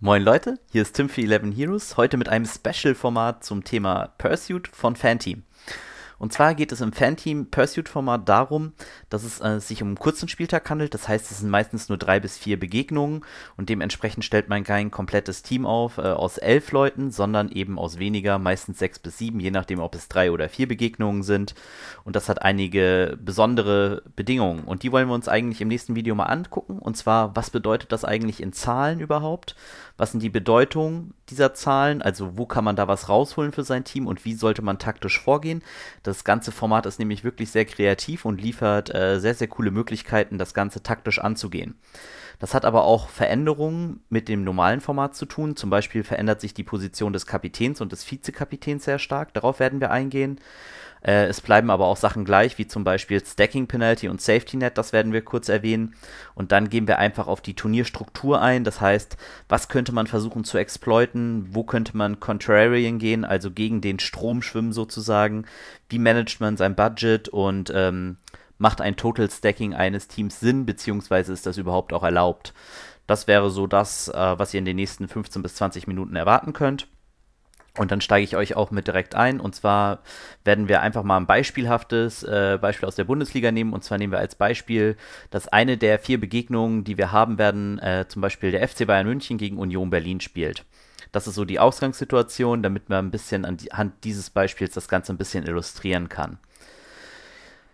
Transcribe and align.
Moin 0.00 0.22
Leute, 0.22 0.60
hier 0.70 0.82
ist 0.82 0.92
Tim 0.92 1.08
für 1.08 1.22
11 1.22 1.56
Heroes, 1.56 1.96
heute 1.96 2.18
mit 2.18 2.28
einem 2.28 2.46
Special-Format 2.46 3.42
zum 3.42 3.64
Thema 3.64 4.14
Pursuit 4.16 4.68
von 4.68 4.94
Fanteam. 4.94 5.42
Und 6.18 6.32
zwar 6.32 6.54
geht 6.54 6.72
es 6.72 6.80
im 6.80 6.92
Fanteam 6.92 7.46
Pursuit 7.50 7.88
Format 7.88 8.28
darum, 8.28 8.72
dass 9.08 9.24
es 9.24 9.40
äh, 9.40 9.60
sich 9.60 9.82
um 9.82 9.88
einen 9.88 9.98
kurzen 9.98 10.28
Spieltag 10.28 10.68
handelt. 10.68 10.94
Das 10.94 11.08
heißt, 11.08 11.30
es 11.30 11.38
sind 11.38 11.50
meistens 11.50 11.88
nur 11.88 11.98
drei 11.98 12.20
bis 12.20 12.36
vier 12.36 12.58
Begegnungen 12.58 13.24
und 13.56 13.68
dementsprechend 13.68 14.24
stellt 14.24 14.48
man 14.48 14.64
kein 14.64 14.90
komplettes 14.90 15.42
Team 15.42 15.64
auf 15.64 15.98
äh, 15.98 16.02
aus 16.02 16.38
elf 16.38 16.72
Leuten, 16.72 17.10
sondern 17.10 17.50
eben 17.50 17.78
aus 17.78 17.98
weniger, 17.98 18.38
meistens 18.38 18.78
sechs 18.78 18.98
bis 18.98 19.18
sieben, 19.18 19.40
je 19.40 19.50
nachdem, 19.50 19.80
ob 19.80 19.94
es 19.94 20.08
drei 20.08 20.32
oder 20.32 20.48
vier 20.48 20.66
Begegnungen 20.66 21.22
sind. 21.22 21.54
Und 22.04 22.16
das 22.16 22.28
hat 22.28 22.42
einige 22.42 23.16
besondere 23.20 24.02
Bedingungen. 24.16 24.64
Und 24.64 24.82
die 24.82 24.92
wollen 24.92 25.08
wir 25.08 25.14
uns 25.14 25.28
eigentlich 25.28 25.60
im 25.60 25.68
nächsten 25.68 25.94
Video 25.94 26.14
mal 26.14 26.24
angucken. 26.24 26.78
Und 26.78 26.96
zwar, 26.96 27.36
was 27.36 27.50
bedeutet 27.50 27.92
das 27.92 28.04
eigentlich 28.04 28.42
in 28.42 28.52
Zahlen 28.52 29.00
überhaupt? 29.00 29.54
Was 29.96 30.12
sind 30.12 30.22
die 30.22 30.30
Bedeutungen 30.30 31.14
dieser 31.28 31.54
Zahlen? 31.54 32.02
Also 32.02 32.38
wo 32.38 32.46
kann 32.46 32.64
man 32.64 32.76
da 32.76 32.88
was 32.88 33.08
rausholen 33.08 33.52
für 33.52 33.64
sein 33.64 33.84
Team 33.84 34.06
und 34.06 34.24
wie 34.24 34.34
sollte 34.34 34.62
man 34.62 34.78
taktisch 34.78 35.20
vorgehen? 35.20 35.62
Das 36.04 36.07
ganze 36.24 36.52
Format 36.52 36.86
ist 36.86 36.98
nämlich 36.98 37.24
wirklich 37.24 37.50
sehr 37.50 37.64
kreativ 37.64 38.24
und 38.24 38.40
liefert 38.40 38.94
äh, 38.94 39.18
sehr, 39.20 39.34
sehr 39.34 39.48
coole 39.48 39.70
Möglichkeiten, 39.70 40.38
das 40.38 40.54
Ganze 40.54 40.82
taktisch 40.82 41.18
anzugehen. 41.18 41.76
Das 42.38 42.54
hat 42.54 42.64
aber 42.64 42.84
auch 42.84 43.08
Veränderungen 43.08 44.00
mit 44.10 44.28
dem 44.28 44.44
normalen 44.44 44.80
Format 44.80 45.16
zu 45.16 45.26
tun. 45.26 45.56
Zum 45.56 45.70
Beispiel 45.70 46.04
verändert 46.04 46.40
sich 46.40 46.54
die 46.54 46.62
Position 46.62 47.12
des 47.12 47.26
Kapitäns 47.26 47.80
und 47.80 47.90
des 47.90 48.08
Vizekapitäns 48.08 48.84
sehr 48.84 48.98
stark. 48.98 49.34
Darauf 49.34 49.58
werden 49.58 49.80
wir 49.80 49.90
eingehen. 49.90 50.38
Äh, 51.02 51.26
es 51.26 51.40
bleiben 51.40 51.70
aber 51.70 51.86
auch 51.86 51.96
Sachen 51.96 52.24
gleich, 52.24 52.58
wie 52.58 52.66
zum 52.66 52.84
Beispiel 52.84 53.24
Stacking 53.24 53.66
Penalty 53.66 54.08
und 54.08 54.20
Safety 54.20 54.56
Net, 54.56 54.78
das 54.78 54.92
werden 54.92 55.12
wir 55.12 55.22
kurz 55.22 55.48
erwähnen. 55.48 55.94
Und 56.34 56.52
dann 56.52 56.68
gehen 56.68 56.88
wir 56.88 56.98
einfach 56.98 57.26
auf 57.26 57.40
die 57.40 57.54
Turnierstruktur 57.54 58.40
ein. 58.40 58.64
Das 58.64 58.80
heißt, 58.80 59.16
was 59.48 59.68
könnte 59.68 59.92
man 59.92 60.06
versuchen 60.06 60.44
zu 60.44 60.58
exploiten? 60.58 61.48
Wo 61.50 61.64
könnte 61.64 61.96
man 61.96 62.20
Contrarian 62.20 62.98
gehen, 62.98 63.24
also 63.24 63.50
gegen 63.50 63.80
den 63.80 63.98
Strom 63.98 64.42
schwimmen 64.42 64.72
sozusagen? 64.72 65.46
Wie 65.88 65.98
managt 65.98 66.40
man 66.40 66.56
sein 66.56 66.74
Budget 66.74 67.28
und 67.28 67.72
ähm, 67.74 68.16
macht 68.58 68.80
ein 68.80 68.96
Total 68.96 69.30
Stacking 69.30 69.74
eines 69.74 70.08
Teams 70.08 70.40
Sinn, 70.40 70.66
beziehungsweise 70.66 71.32
ist 71.32 71.46
das 71.46 71.58
überhaupt 71.58 71.92
auch 71.92 72.02
erlaubt? 72.02 72.52
Das 73.06 73.26
wäre 73.26 73.50
so 73.50 73.66
das, 73.66 74.08
äh, 74.08 74.38
was 74.38 74.52
ihr 74.52 74.58
in 74.58 74.66
den 74.66 74.76
nächsten 74.76 75.08
15 75.08 75.42
bis 75.42 75.54
20 75.54 75.86
Minuten 75.86 76.14
erwarten 76.14 76.52
könnt. 76.52 76.88
Und 77.76 77.92
dann 77.92 78.00
steige 78.00 78.24
ich 78.24 78.36
euch 78.36 78.56
auch 78.56 78.70
mit 78.70 78.86
direkt 78.86 79.14
ein. 79.14 79.40
Und 79.40 79.54
zwar 79.54 80.00
werden 80.44 80.68
wir 80.68 80.80
einfach 80.80 81.04
mal 81.04 81.16
ein 81.16 81.26
beispielhaftes 81.26 82.24
äh, 82.24 82.58
Beispiel 82.60 82.88
aus 82.88 82.96
der 82.96 83.04
Bundesliga 83.04 83.52
nehmen. 83.52 83.72
Und 83.72 83.84
zwar 83.84 83.98
nehmen 83.98 84.12
wir 84.12 84.18
als 84.18 84.34
Beispiel, 84.34 84.96
dass 85.30 85.48
eine 85.48 85.76
der 85.76 85.98
vier 85.98 86.18
Begegnungen, 86.20 86.84
die 86.84 86.98
wir 86.98 87.12
haben 87.12 87.38
werden, 87.38 87.78
äh, 87.78 88.06
zum 88.08 88.22
Beispiel 88.22 88.50
der 88.50 88.66
FC 88.66 88.86
Bayern 88.86 89.06
München 89.06 89.38
gegen 89.38 89.58
Union 89.58 89.90
Berlin 89.90 90.20
spielt. 90.20 90.64
Das 91.12 91.26
ist 91.26 91.36
so 91.36 91.44
die 91.44 91.58
Ausgangssituation, 91.60 92.62
damit 92.62 92.88
man 92.88 93.06
ein 93.06 93.10
bisschen 93.10 93.44
anhand 93.44 94.04
dieses 94.04 94.30
Beispiels 94.30 94.72
das 94.72 94.88
Ganze 94.88 95.12
ein 95.12 95.18
bisschen 95.18 95.46
illustrieren 95.46 96.08
kann. 96.08 96.38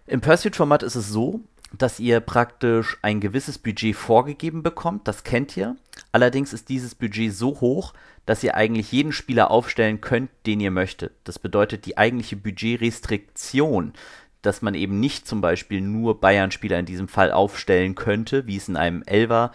Im 0.07 0.21
Pursuit-Format 0.21 0.83
ist 0.83 0.97
es 0.97 1.09
so, 1.09 1.41
dass 1.73 1.99
ihr 1.99 2.21
praktisch 2.21 2.99
ein 3.03 3.21
gewisses 3.21 3.59
Budget 3.59 3.97
vorgegeben 3.97 4.63
bekommt, 4.63 5.09
das 5.09 5.25
kennt 5.25 5.57
ihr. 5.57 5.77
Allerdings 6.15 6.53
ist 6.53 6.69
dieses 6.69 6.95
Budget 6.95 7.35
so 7.35 7.61
hoch, 7.61 7.93
dass 8.25 8.45
ihr 8.45 8.55
eigentlich 8.55 8.93
jeden 8.93 9.11
Spieler 9.11 9.51
aufstellen 9.51 10.01
könnt, 10.01 10.31
den 10.47 10.61
ihr 10.61 10.71
möchtet. 10.71 11.13
Das 11.25 11.41
bedeutet 11.41 11.87
die 11.87 11.99
eigentliche 11.99 12.37
Budgetrestriktion, 12.37 13.95
dass 14.41 14.63
man 14.63 14.75
eben 14.75 15.01
nicht 15.01 15.27
zum 15.27 15.41
Beispiel 15.41 15.81
nur 15.81 16.21
Bayern-Spieler 16.21 16.79
in 16.79 16.87
diesem 16.87 17.09
Fall 17.09 17.33
aufstellen 17.33 17.97
könnte, 17.97 18.47
wie 18.47 18.57
es 18.57 18.69
in 18.69 18.77
einem 18.77 19.03
Elver 19.03 19.51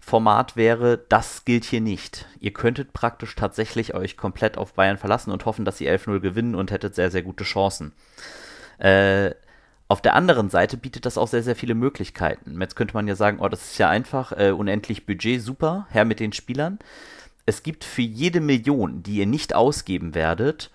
Format 0.00 0.54
wäre, 0.54 0.98
das 1.08 1.46
gilt 1.46 1.64
hier 1.64 1.80
nicht. 1.80 2.26
Ihr 2.40 2.52
könntet 2.52 2.92
praktisch 2.92 3.34
tatsächlich 3.34 3.94
euch 3.94 4.18
komplett 4.18 4.58
auf 4.58 4.74
Bayern 4.74 4.98
verlassen 4.98 5.30
und 5.30 5.46
hoffen, 5.46 5.64
dass 5.64 5.78
sie 5.78 5.88
11-0 5.88 6.20
gewinnen 6.20 6.54
und 6.54 6.72
hättet 6.72 6.94
sehr, 6.94 7.10
sehr 7.10 7.22
gute 7.22 7.44
Chancen. 7.44 7.94
Äh, 8.76 9.30
auf 9.92 10.02
der 10.02 10.14
anderen 10.14 10.50
Seite 10.50 10.76
bietet 10.76 11.06
das 11.06 11.18
auch 11.18 11.28
sehr, 11.28 11.42
sehr 11.42 11.56
viele 11.56 11.74
Möglichkeiten. 11.74 12.60
Jetzt 12.60 12.76
könnte 12.76 12.94
man 12.94 13.06
ja 13.06 13.14
sagen, 13.14 13.38
oh, 13.40 13.48
das 13.48 13.62
ist 13.72 13.78
ja 13.78 13.88
einfach, 13.88 14.32
äh, 14.32 14.50
unendlich 14.50 15.06
Budget, 15.06 15.40
super, 15.40 15.86
her 15.90 16.04
mit 16.04 16.18
den 16.18 16.32
Spielern 16.32 16.78
es 17.46 17.62
gibt 17.62 17.84
für 17.84 18.02
jede 18.02 18.40
Million, 18.40 19.02
die 19.02 19.16
ihr 19.16 19.26
nicht 19.26 19.54
ausgeben 19.54 20.14
werdet, 20.14 20.70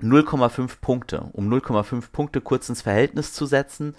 0,5 0.00 0.80
Punkte. 0.80 1.28
Um 1.32 1.52
0,5 1.52 2.10
Punkte 2.10 2.40
kurz 2.40 2.68
ins 2.68 2.82
Verhältnis 2.82 3.34
zu 3.34 3.46
setzen, 3.46 3.94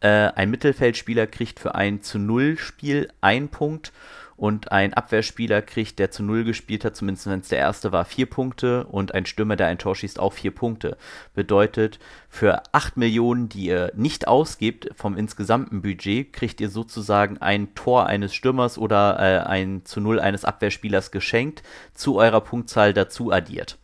äh, 0.00 0.08
ein 0.08 0.50
Mittelfeldspieler 0.50 1.26
kriegt 1.26 1.60
für 1.60 1.74
ein 1.74 2.02
zu 2.02 2.18
Null 2.18 2.58
Spiel 2.58 3.08
einen 3.20 3.48
Punkt 3.48 3.92
und 4.36 4.72
ein 4.72 4.94
Abwehrspieler 4.94 5.62
kriegt, 5.62 5.98
der 5.98 6.10
zu 6.10 6.22
Null 6.22 6.44
gespielt 6.44 6.84
hat, 6.84 6.96
zumindest 6.96 7.26
wenn 7.26 7.40
es 7.40 7.48
der 7.48 7.58
erste 7.58 7.92
war, 7.92 8.04
vier 8.04 8.26
Punkte 8.26 8.84
und 8.86 9.14
ein 9.14 9.26
Stürmer, 9.26 9.56
der 9.56 9.68
ein 9.68 9.78
Tor 9.78 9.94
schießt, 9.94 10.18
auch 10.18 10.32
vier 10.32 10.50
Punkte. 10.50 10.96
Bedeutet, 11.34 11.98
für 12.28 12.62
acht 12.72 12.96
Millionen, 12.96 13.48
die 13.48 13.66
ihr 13.66 13.92
nicht 13.94 14.26
ausgebt 14.26 14.90
vom 14.96 15.16
insgesamten 15.16 15.82
Budget, 15.82 16.32
kriegt 16.32 16.60
ihr 16.60 16.68
sozusagen 16.68 17.38
ein 17.38 17.74
Tor 17.74 18.06
eines 18.06 18.34
Stürmers 18.34 18.78
oder 18.78 19.18
äh, 19.18 19.46
ein 19.46 19.84
zu 19.84 20.00
Null 20.00 20.20
eines 20.20 20.44
Abwehrspielers 20.44 21.10
geschenkt, 21.10 21.62
zu 21.94 22.16
eurer 22.16 22.40
Punktzahl 22.40 22.92
dazu 22.92 23.30
addiert. 23.32 23.78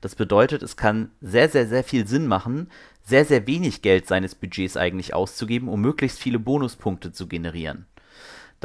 Das 0.00 0.14
bedeutet, 0.14 0.62
es 0.62 0.76
kann 0.76 1.10
sehr, 1.20 1.48
sehr, 1.48 1.66
sehr 1.66 1.84
viel 1.84 2.06
Sinn 2.06 2.26
machen, 2.26 2.70
sehr, 3.02 3.24
sehr 3.24 3.46
wenig 3.46 3.82
Geld 3.82 4.06
seines 4.06 4.34
Budgets 4.34 4.76
eigentlich 4.76 5.14
auszugeben, 5.14 5.68
um 5.68 5.80
möglichst 5.80 6.18
viele 6.18 6.38
Bonuspunkte 6.38 7.12
zu 7.12 7.28
generieren. 7.28 7.86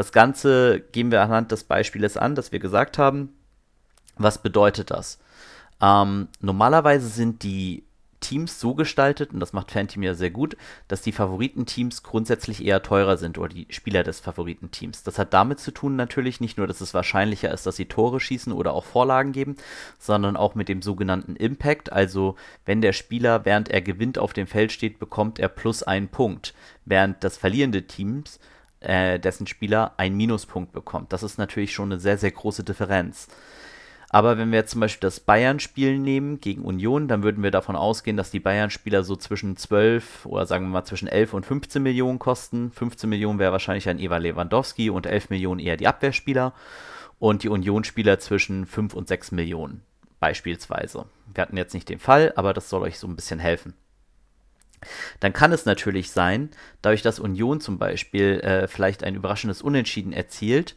Das 0.01 0.11
Ganze 0.11 0.79
gehen 0.79 1.11
wir 1.11 1.21
anhand 1.21 1.51
des 1.51 1.63
Beispiels 1.63 2.17
an, 2.17 2.33
das 2.33 2.51
wir 2.51 2.57
gesagt 2.57 2.97
haben. 2.97 3.35
Was 4.17 4.41
bedeutet 4.41 4.89
das? 4.89 5.19
Ähm, 5.79 6.27
normalerweise 6.39 7.07
sind 7.07 7.43
die 7.43 7.83
Teams 8.19 8.59
so 8.59 8.73
gestaltet, 8.73 9.31
und 9.31 9.39
das 9.39 9.53
macht 9.53 9.69
Fanteam 9.69 10.01
ja 10.01 10.15
sehr 10.15 10.31
gut, 10.31 10.57
dass 10.87 11.03
die 11.03 11.11
Favoritenteams 11.11 12.01
grundsätzlich 12.01 12.65
eher 12.65 12.81
teurer 12.81 13.17
sind 13.17 13.37
oder 13.37 13.49
die 13.53 13.67
Spieler 13.69 14.01
des 14.01 14.19
Favoritenteams. 14.19 15.03
Das 15.03 15.19
hat 15.19 15.35
damit 15.35 15.59
zu 15.59 15.69
tun 15.69 15.97
natürlich 15.97 16.41
nicht 16.41 16.57
nur, 16.57 16.65
dass 16.65 16.81
es 16.81 16.95
wahrscheinlicher 16.95 17.53
ist, 17.53 17.67
dass 17.67 17.75
sie 17.75 17.85
Tore 17.85 18.19
schießen 18.19 18.51
oder 18.51 18.73
auch 18.73 18.85
Vorlagen 18.85 19.33
geben, 19.33 19.55
sondern 19.99 20.35
auch 20.35 20.55
mit 20.55 20.67
dem 20.67 20.81
sogenannten 20.81 21.35
Impact. 21.35 21.93
Also 21.93 22.37
wenn 22.65 22.81
der 22.81 22.93
Spieler, 22.93 23.45
während 23.45 23.69
er 23.69 23.83
gewinnt, 23.83 24.17
auf 24.17 24.33
dem 24.33 24.47
Feld 24.47 24.71
steht, 24.71 24.97
bekommt 24.97 25.37
er 25.37 25.47
plus 25.47 25.83
einen 25.83 26.07
Punkt, 26.07 26.55
während 26.85 27.23
das 27.23 27.37
verlierende 27.37 27.85
Teams 27.85 28.39
äh, 28.81 29.19
dessen 29.19 29.47
Spieler 29.47 29.93
einen 29.97 30.17
Minuspunkt 30.17 30.71
bekommt. 30.73 31.13
Das 31.13 31.23
ist 31.23 31.37
natürlich 31.37 31.73
schon 31.73 31.91
eine 31.91 31.99
sehr, 31.99 32.17
sehr 32.17 32.31
große 32.31 32.63
Differenz. 32.63 33.27
Aber 34.09 34.37
wenn 34.37 34.51
wir 34.51 34.59
jetzt 34.59 34.71
zum 34.71 34.81
Beispiel 34.81 35.07
das 35.07 35.21
Bayern-Spiel 35.21 35.97
nehmen 35.97 36.41
gegen 36.41 36.63
Union, 36.63 37.07
dann 37.07 37.23
würden 37.23 37.43
wir 37.43 37.51
davon 37.51 37.77
ausgehen, 37.77 38.17
dass 38.17 38.29
die 38.29 38.41
Bayern-Spieler 38.41 39.03
so 39.03 39.15
zwischen 39.15 39.55
12 39.55 40.25
oder 40.25 40.45
sagen 40.45 40.65
wir 40.65 40.69
mal 40.69 40.83
zwischen 40.83 41.07
11 41.07 41.33
und 41.33 41.45
15 41.45 41.81
Millionen 41.81 42.19
kosten. 42.19 42.71
15 42.71 43.09
Millionen 43.09 43.39
wäre 43.39 43.53
wahrscheinlich 43.53 43.87
ein 43.87 43.99
Eva 43.99 44.17
Lewandowski 44.17 44.89
und 44.89 45.05
11 45.05 45.29
Millionen 45.29 45.61
eher 45.61 45.77
die 45.77 45.87
Abwehrspieler. 45.87 46.53
Und 47.19 47.43
die 47.43 47.49
Union-Spieler 47.49 48.19
zwischen 48.19 48.65
5 48.65 48.95
und 48.95 49.07
6 49.07 49.31
Millionen 49.31 49.83
beispielsweise. 50.19 51.05
Wir 51.33 51.43
hatten 51.43 51.55
jetzt 51.55 51.73
nicht 51.73 51.87
den 51.87 51.99
Fall, 51.99 52.33
aber 52.35 52.53
das 52.53 52.69
soll 52.69 52.81
euch 52.81 52.99
so 52.99 53.07
ein 53.07 53.15
bisschen 53.15 53.39
helfen 53.39 53.75
dann 55.19 55.33
kann 55.33 55.51
es 55.51 55.65
natürlich 55.65 56.11
sein, 56.11 56.49
dadurch, 56.81 57.01
dass 57.01 57.19
Union 57.19 57.61
zum 57.61 57.77
Beispiel 57.77 58.39
äh, 58.41 58.67
vielleicht 58.67 59.03
ein 59.03 59.15
überraschendes 59.15 59.61
Unentschieden 59.61 60.13
erzielt, 60.13 60.75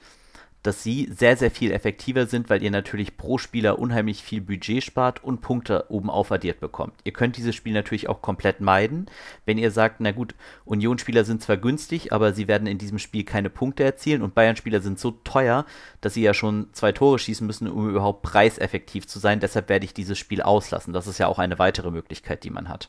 dass 0.65 0.83
sie 0.83 1.11
sehr, 1.15 1.37
sehr 1.37 1.51
viel 1.51 1.71
effektiver 1.73 2.27
sind, 2.27 2.49
weil 2.49 2.63
ihr 2.63 2.71
natürlich 2.71 3.19
pro 3.19 3.37
Spieler 3.37 3.79
unheimlich 3.79 4.23
viel 4.23 4.41
Budget 4.41 4.83
spart 4.83 5.23
und 5.23 5.43
Punkte 5.43 5.85
oben 5.91 6.09
aufaddiert 6.09 6.59
bekommt. 6.59 6.95
Ihr 7.05 7.13
könnt 7.13 7.37
dieses 7.37 7.55
Spiel 7.55 7.75
natürlich 7.75 8.09
auch 8.09 8.23
komplett 8.23 8.61
meiden, 8.61 9.07
wenn 9.45 9.59
ihr 9.59 9.71
sagt, 9.71 10.01
na 10.01 10.11
gut, 10.11 10.35
Union-Spieler 10.65 11.25
sind 11.27 11.43
zwar 11.43 11.59
günstig, 11.59 12.15
aber 12.15 12.33
sie 12.33 12.49
werden 12.49 12.67
in 12.67 12.79
diesem 12.79 12.99
Spiel 12.99 13.25
keine 13.25 13.51
Punkte 13.51 13.85
erzielen 13.85 14.23
und 14.23 14.35
Bayern-Spieler 14.35 14.81
sind 14.81 14.99
so 14.99 15.11
teuer, 15.11 15.67
dass 16.01 16.15
sie 16.15 16.23
ja 16.23 16.33
schon 16.33 16.69
zwei 16.73 16.93
Tore 16.93 17.19
schießen 17.19 17.47
müssen, 17.47 17.69
um 17.69 17.91
überhaupt 17.91 18.23
preiseffektiv 18.23 19.07
zu 19.07 19.19
sein. 19.19 19.41
Deshalb 19.41 19.69
werde 19.69 19.85
ich 19.85 19.93
dieses 19.93 20.19
Spiel 20.19 20.41
auslassen. 20.41 20.95
Das 20.95 21.07
ist 21.07 21.19
ja 21.19 21.27
auch 21.27 21.39
eine 21.39 21.59
weitere 21.59 21.91
Möglichkeit, 21.91 22.43
die 22.43 22.51
man 22.51 22.71
hat. 22.71 22.89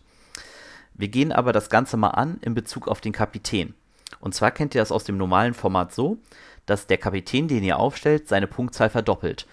Wir 0.97 1.09
gehen 1.09 1.31
aber 1.31 1.51
das 1.51 1.69
Ganze 1.69 1.97
mal 1.97 2.09
an 2.09 2.37
in 2.41 2.53
Bezug 2.53 2.87
auf 2.87 3.01
den 3.01 3.11
Kapitän. 3.11 3.73
Und 4.19 4.33
zwar 4.33 4.51
kennt 4.51 4.75
ihr 4.75 4.81
das 4.81 4.91
aus 4.91 5.03
dem 5.03 5.17
normalen 5.17 5.53
Format 5.53 5.93
so, 5.93 6.17
dass 6.65 6.87
der 6.87 6.97
Kapitän, 6.97 7.47
den 7.47 7.63
ihr 7.63 7.77
aufstellt, 7.77 8.27
seine 8.27 8.47
Punktzahl 8.47 8.89
verdoppelt. 8.89 9.45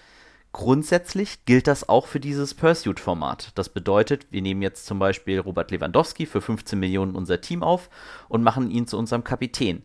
Grundsätzlich 0.53 1.45
gilt 1.45 1.67
das 1.67 1.89
auch 1.89 2.05
für 2.05 2.19
dieses 2.19 2.53
Pursuit-Format. 2.53 3.51
Das 3.55 3.69
bedeutet, 3.69 4.27
wir 4.29 4.41
nehmen 4.41 4.61
jetzt 4.61 4.85
zum 4.85 4.99
Beispiel 4.99 5.39
Robert 5.39 5.71
Lewandowski 5.71 6.27
für 6.27 6.41
15 6.41 6.79
Millionen 6.79 7.15
unser 7.15 7.41
Team 7.41 7.63
auf 7.63 7.89
und 8.29 8.43
machen 8.43 8.69
ihn 8.69 8.87
zu 8.87 8.97
unserem 8.97 9.23
Kapitän. 9.23 9.83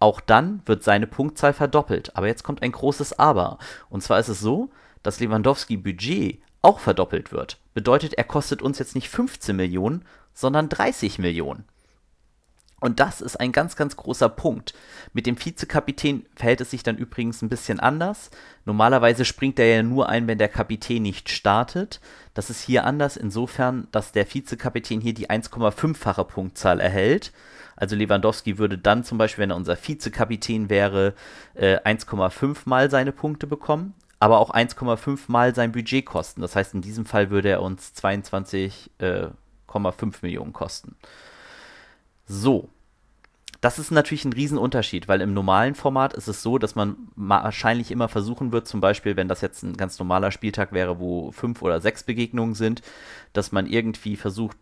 Auch 0.00 0.20
dann 0.20 0.60
wird 0.66 0.82
seine 0.82 1.06
Punktzahl 1.06 1.54
verdoppelt. 1.54 2.14
Aber 2.14 2.26
jetzt 2.26 2.42
kommt 2.42 2.62
ein 2.62 2.72
großes 2.72 3.18
Aber. 3.18 3.58
Und 3.88 4.02
zwar 4.02 4.18
ist 4.18 4.28
es 4.28 4.40
so, 4.40 4.70
dass 5.02 5.18
Lewandowski 5.18 5.78
Budget 5.78 6.42
auch 6.60 6.78
verdoppelt 6.78 7.32
wird. 7.32 7.58
Bedeutet, 7.72 8.14
er 8.14 8.24
kostet 8.24 8.62
uns 8.62 8.78
jetzt 8.78 8.94
nicht 8.94 9.08
15 9.08 9.56
Millionen, 9.56 10.04
sondern 10.34 10.68
30 10.68 11.18
Millionen. 11.18 11.64
Und 12.82 12.98
das 12.98 13.20
ist 13.20 13.36
ein 13.36 13.52
ganz, 13.52 13.76
ganz 13.76 13.96
großer 13.96 14.28
Punkt. 14.28 14.74
Mit 15.12 15.26
dem 15.26 15.38
Vizekapitän 15.38 16.26
verhält 16.34 16.60
es 16.62 16.72
sich 16.72 16.82
dann 16.82 16.96
übrigens 16.96 17.40
ein 17.40 17.48
bisschen 17.48 17.78
anders. 17.78 18.32
Normalerweise 18.64 19.24
springt 19.24 19.60
er 19.60 19.66
ja 19.66 19.82
nur 19.84 20.08
ein, 20.08 20.26
wenn 20.26 20.38
der 20.38 20.48
Kapitän 20.48 21.02
nicht 21.02 21.28
startet. 21.30 22.00
Das 22.34 22.50
ist 22.50 22.60
hier 22.60 22.84
anders 22.84 23.16
insofern, 23.16 23.86
dass 23.92 24.10
der 24.10 24.26
Vizekapitän 24.26 25.00
hier 25.00 25.14
die 25.14 25.30
1,5-fache 25.30 26.24
Punktzahl 26.24 26.80
erhält. 26.80 27.32
Also 27.76 27.94
Lewandowski 27.94 28.58
würde 28.58 28.78
dann 28.78 29.04
zum 29.04 29.16
Beispiel, 29.16 29.42
wenn 29.42 29.50
er 29.50 29.56
unser 29.56 29.76
Vizekapitän 29.76 30.68
wäre, 30.68 31.14
äh, 31.54 31.78
1,5 31.84 32.62
mal 32.64 32.90
seine 32.90 33.12
Punkte 33.12 33.46
bekommen, 33.46 33.94
aber 34.18 34.40
auch 34.40 34.50
1,5 34.50 35.20
mal 35.28 35.54
sein 35.54 35.70
Budget 35.70 36.04
kosten. 36.04 36.40
Das 36.40 36.56
heißt, 36.56 36.74
in 36.74 36.82
diesem 36.82 37.06
Fall 37.06 37.30
würde 37.30 37.48
er 37.48 37.62
uns 37.62 37.92
22,5 37.94 38.88
äh, 38.98 39.30
Millionen 40.22 40.52
kosten. 40.52 40.96
So. 42.26 42.68
Das 43.60 43.78
ist 43.78 43.92
natürlich 43.92 44.24
ein 44.24 44.32
Riesenunterschied, 44.32 45.06
weil 45.06 45.20
im 45.20 45.34
normalen 45.34 45.76
Format 45.76 46.14
ist 46.14 46.26
es 46.26 46.42
so, 46.42 46.58
dass 46.58 46.74
man 46.74 46.96
wahrscheinlich 47.14 47.92
immer 47.92 48.08
versuchen 48.08 48.50
wird, 48.50 48.66
zum 48.66 48.80
Beispiel, 48.80 49.14
wenn 49.14 49.28
das 49.28 49.40
jetzt 49.40 49.62
ein 49.62 49.76
ganz 49.76 50.00
normaler 50.00 50.32
Spieltag 50.32 50.72
wäre, 50.72 50.98
wo 50.98 51.30
fünf 51.30 51.62
oder 51.62 51.80
sechs 51.80 52.02
Begegnungen 52.02 52.54
sind, 52.54 52.82
dass 53.32 53.52
man 53.52 53.68
irgendwie 53.68 54.16
versucht, 54.16 54.56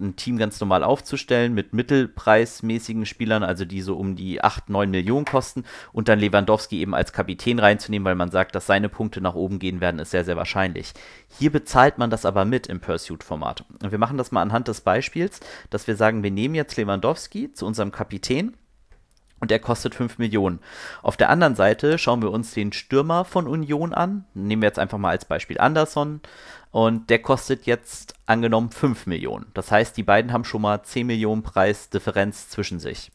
ein 0.00 0.16
Team 0.16 0.36
ganz 0.36 0.60
normal 0.60 0.82
aufzustellen 0.82 1.54
mit 1.54 1.72
mittelpreismäßigen 1.72 3.06
Spielern, 3.06 3.42
also 3.42 3.64
die 3.64 3.82
so 3.82 3.96
um 3.96 4.16
die 4.16 4.42
8, 4.42 4.68
9 4.68 4.90
Millionen 4.90 5.24
kosten 5.24 5.64
und 5.92 6.08
dann 6.08 6.18
Lewandowski 6.18 6.80
eben 6.80 6.94
als 6.94 7.12
Kapitän 7.12 7.58
reinzunehmen, 7.58 8.04
weil 8.04 8.14
man 8.14 8.30
sagt, 8.30 8.54
dass 8.54 8.66
seine 8.66 8.88
Punkte 8.88 9.20
nach 9.20 9.34
oben 9.34 9.58
gehen 9.58 9.80
werden, 9.80 10.00
ist 10.00 10.10
sehr, 10.10 10.24
sehr 10.24 10.36
wahrscheinlich. 10.36 10.92
Hier 11.38 11.50
bezahlt 11.52 11.98
man 11.98 12.10
das 12.10 12.26
aber 12.26 12.44
mit 12.44 12.66
im 12.66 12.80
Pursuit-Format. 12.80 13.64
Und 13.82 13.92
wir 13.92 13.98
machen 13.98 14.18
das 14.18 14.32
mal 14.32 14.42
anhand 14.42 14.68
des 14.68 14.80
Beispiels, 14.80 15.40
dass 15.70 15.86
wir 15.86 15.96
sagen, 15.96 16.22
wir 16.22 16.30
nehmen 16.30 16.54
jetzt 16.54 16.76
Lewandowski 16.76 17.52
zu 17.52 17.66
unserem 17.66 17.92
Kapitän 17.92 18.56
und 19.44 19.50
der 19.50 19.58
kostet 19.58 19.94
5 19.94 20.16
Millionen. 20.16 20.58
Auf 21.02 21.18
der 21.18 21.28
anderen 21.28 21.54
Seite 21.54 21.98
schauen 21.98 22.22
wir 22.22 22.30
uns 22.30 22.54
den 22.54 22.72
Stürmer 22.72 23.26
von 23.26 23.46
Union 23.46 23.92
an. 23.92 24.24
Nehmen 24.32 24.62
wir 24.62 24.68
jetzt 24.68 24.78
einfach 24.78 24.96
mal 24.96 25.10
als 25.10 25.26
Beispiel 25.26 25.60
Anderson. 25.60 26.22
Und 26.70 27.10
der 27.10 27.18
kostet 27.18 27.66
jetzt 27.66 28.14
angenommen 28.24 28.70
5 28.70 29.04
Millionen. 29.04 29.44
Das 29.52 29.70
heißt, 29.70 29.98
die 29.98 30.02
beiden 30.02 30.32
haben 30.32 30.44
schon 30.44 30.62
mal 30.62 30.82
10 30.82 31.06
Millionen 31.06 31.42
Preisdifferenz 31.42 32.48
zwischen 32.48 32.80
sich. 32.80 33.12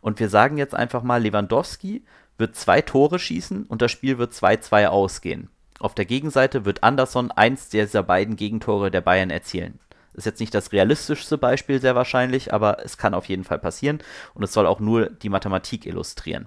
Und 0.00 0.20
wir 0.20 0.28
sagen 0.28 0.58
jetzt 0.58 0.76
einfach 0.76 1.02
mal, 1.02 1.20
Lewandowski 1.20 2.04
wird 2.38 2.54
zwei 2.54 2.80
Tore 2.80 3.18
schießen 3.18 3.64
und 3.64 3.82
das 3.82 3.90
Spiel 3.90 4.18
wird 4.18 4.32
2-2 4.32 4.86
ausgehen. 4.86 5.50
Auf 5.80 5.96
der 5.96 6.04
Gegenseite 6.04 6.64
wird 6.64 6.84
Anderson 6.84 7.32
eins 7.32 7.68
dieser 7.68 8.04
beiden 8.04 8.36
Gegentore 8.36 8.92
der 8.92 9.00
Bayern 9.00 9.30
erzielen. 9.30 9.80
Ist 10.14 10.26
jetzt 10.26 10.40
nicht 10.40 10.54
das 10.54 10.72
realistischste 10.72 11.38
Beispiel 11.38 11.80
sehr 11.80 11.94
wahrscheinlich, 11.94 12.52
aber 12.52 12.84
es 12.84 12.96
kann 12.96 13.14
auf 13.14 13.26
jeden 13.26 13.44
Fall 13.44 13.58
passieren 13.58 13.98
und 14.34 14.42
es 14.42 14.52
soll 14.52 14.66
auch 14.66 14.80
nur 14.80 15.10
die 15.10 15.28
Mathematik 15.28 15.86
illustrieren. 15.86 16.46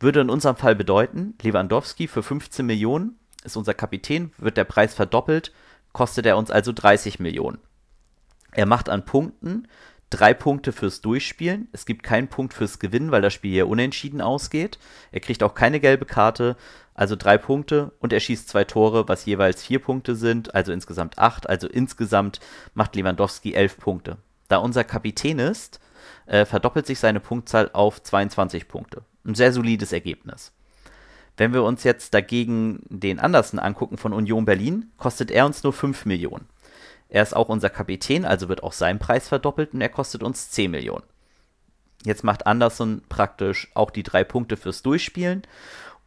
Würde 0.00 0.20
in 0.20 0.30
unserem 0.30 0.56
Fall 0.56 0.74
bedeuten, 0.74 1.34
Lewandowski 1.42 2.08
für 2.08 2.22
15 2.22 2.66
Millionen 2.66 3.18
ist 3.44 3.56
unser 3.56 3.74
Kapitän, 3.74 4.32
wird 4.38 4.56
der 4.56 4.64
Preis 4.64 4.94
verdoppelt, 4.94 5.52
kostet 5.92 6.26
er 6.26 6.36
uns 6.36 6.50
also 6.50 6.72
30 6.72 7.20
Millionen. 7.20 7.58
Er 8.52 8.66
macht 8.66 8.88
an 8.88 9.04
Punkten 9.04 9.68
drei 10.10 10.34
Punkte 10.34 10.72
fürs 10.72 11.00
Durchspielen. 11.00 11.68
Es 11.72 11.86
gibt 11.86 12.02
keinen 12.02 12.28
Punkt 12.28 12.52
fürs 12.52 12.78
Gewinnen, 12.78 13.12
weil 13.12 13.22
das 13.22 13.32
Spiel 13.32 13.52
hier 13.52 13.68
unentschieden 13.68 14.20
ausgeht. 14.20 14.78
Er 15.12 15.20
kriegt 15.20 15.42
auch 15.42 15.54
keine 15.54 15.80
gelbe 15.80 16.04
Karte, 16.04 16.56
also 16.94 17.16
drei 17.16 17.38
Punkte 17.38 17.92
und 18.00 18.12
er 18.12 18.20
schießt 18.20 18.48
zwei 18.48 18.64
Tore, 18.64 19.08
was 19.08 19.24
jeweils 19.24 19.62
vier 19.62 19.78
Punkte 19.78 20.16
sind, 20.16 20.54
also 20.54 20.72
insgesamt 20.72 21.18
acht. 21.18 21.48
Also 21.48 21.68
insgesamt 21.68 22.40
macht 22.74 22.96
Lewandowski 22.96 23.54
elf 23.54 23.78
Punkte. 23.78 24.18
Da 24.48 24.58
unser 24.58 24.84
Kapitän 24.84 25.38
ist, 25.38 25.80
äh, 26.26 26.44
verdoppelt 26.44 26.86
sich 26.86 26.98
seine 26.98 27.20
Punktzahl 27.20 27.70
auf 27.72 28.02
22 28.02 28.68
Punkte. 28.68 29.02
Ein 29.24 29.36
sehr 29.36 29.52
solides 29.52 29.92
Ergebnis. 29.92 30.52
Wenn 31.36 31.54
wir 31.54 31.62
uns 31.62 31.84
jetzt 31.84 32.12
dagegen 32.12 32.82
den 32.88 33.20
Andersen 33.20 33.58
angucken 33.58 33.96
von 33.96 34.12
Union 34.12 34.44
Berlin, 34.44 34.90
kostet 34.98 35.30
er 35.30 35.46
uns 35.46 35.62
nur 35.62 35.72
5 35.72 36.04
Millionen. 36.04 36.46
Er 37.10 37.22
ist 37.22 37.34
auch 37.34 37.48
unser 37.48 37.70
Kapitän, 37.70 38.24
also 38.24 38.48
wird 38.48 38.62
auch 38.62 38.72
sein 38.72 38.98
Preis 38.98 39.28
verdoppelt 39.28 39.74
und 39.74 39.80
er 39.80 39.88
kostet 39.88 40.22
uns 40.22 40.50
10 40.50 40.70
Millionen. 40.70 41.04
Jetzt 42.04 42.24
macht 42.24 42.46
Anderson 42.46 43.02
praktisch 43.08 43.70
auch 43.74 43.90
die 43.90 44.02
drei 44.02 44.24
Punkte 44.24 44.56
fürs 44.56 44.82
Durchspielen 44.82 45.42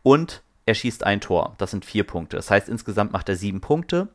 und 0.01 0.41
er 0.65 0.75
schießt 0.75 1.03
ein 1.03 1.21
Tor. 1.21 1.55
Das 1.57 1.71
sind 1.71 1.85
vier 1.85 2.05
Punkte. 2.05 2.37
Das 2.37 2.49
heißt, 2.49 2.69
insgesamt 2.69 3.11
macht 3.11 3.29
er 3.29 3.35
sieben 3.35 3.61
Punkte. 3.61 4.07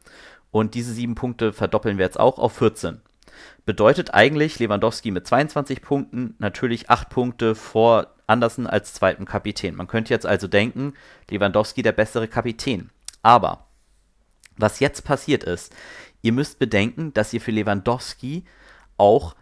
Und 0.51 0.75
diese 0.75 0.95
sieben 0.95 1.15
Punkte 1.15 1.53
verdoppeln 1.53 1.99
wir 1.99 2.07
jetzt 2.07 2.19
auch 2.19 2.39
auf 2.39 2.55
14. 2.55 3.03
Bedeutet 3.67 4.15
eigentlich 4.15 4.59
Lewandowski 4.59 5.11
mit 5.11 5.27
22 5.27 5.83
Punkten 5.83 6.35
natürlich 6.39 6.89
acht 6.89 7.11
Punkte 7.11 7.55
vor 7.55 8.15
Andersen 8.27 8.67
als 8.67 8.95
zweiten 8.95 9.27
Kapitän. 9.27 9.75
Man 9.75 9.89
könnte 9.89 10.13
jetzt 10.15 10.25
also 10.25 10.49
denken, 10.49 10.95
Lewandowski 11.31 11.83
der 11.83 11.93
bessere 11.93 12.29
Kapitän. 12.29 12.91
Aber 13.23 13.67
was 14.57 14.81
jetzt 14.81 15.05
passiert 15.05 15.45
ist, 15.45 15.75
ihr 16.29 16.33
müsst 16.33 16.59
bedenken, 16.59 17.15
dass 17.15 17.33
ihr 17.33 17.41
für 17.41 17.53
Lewandowski 17.53 18.45
auch 18.99 19.35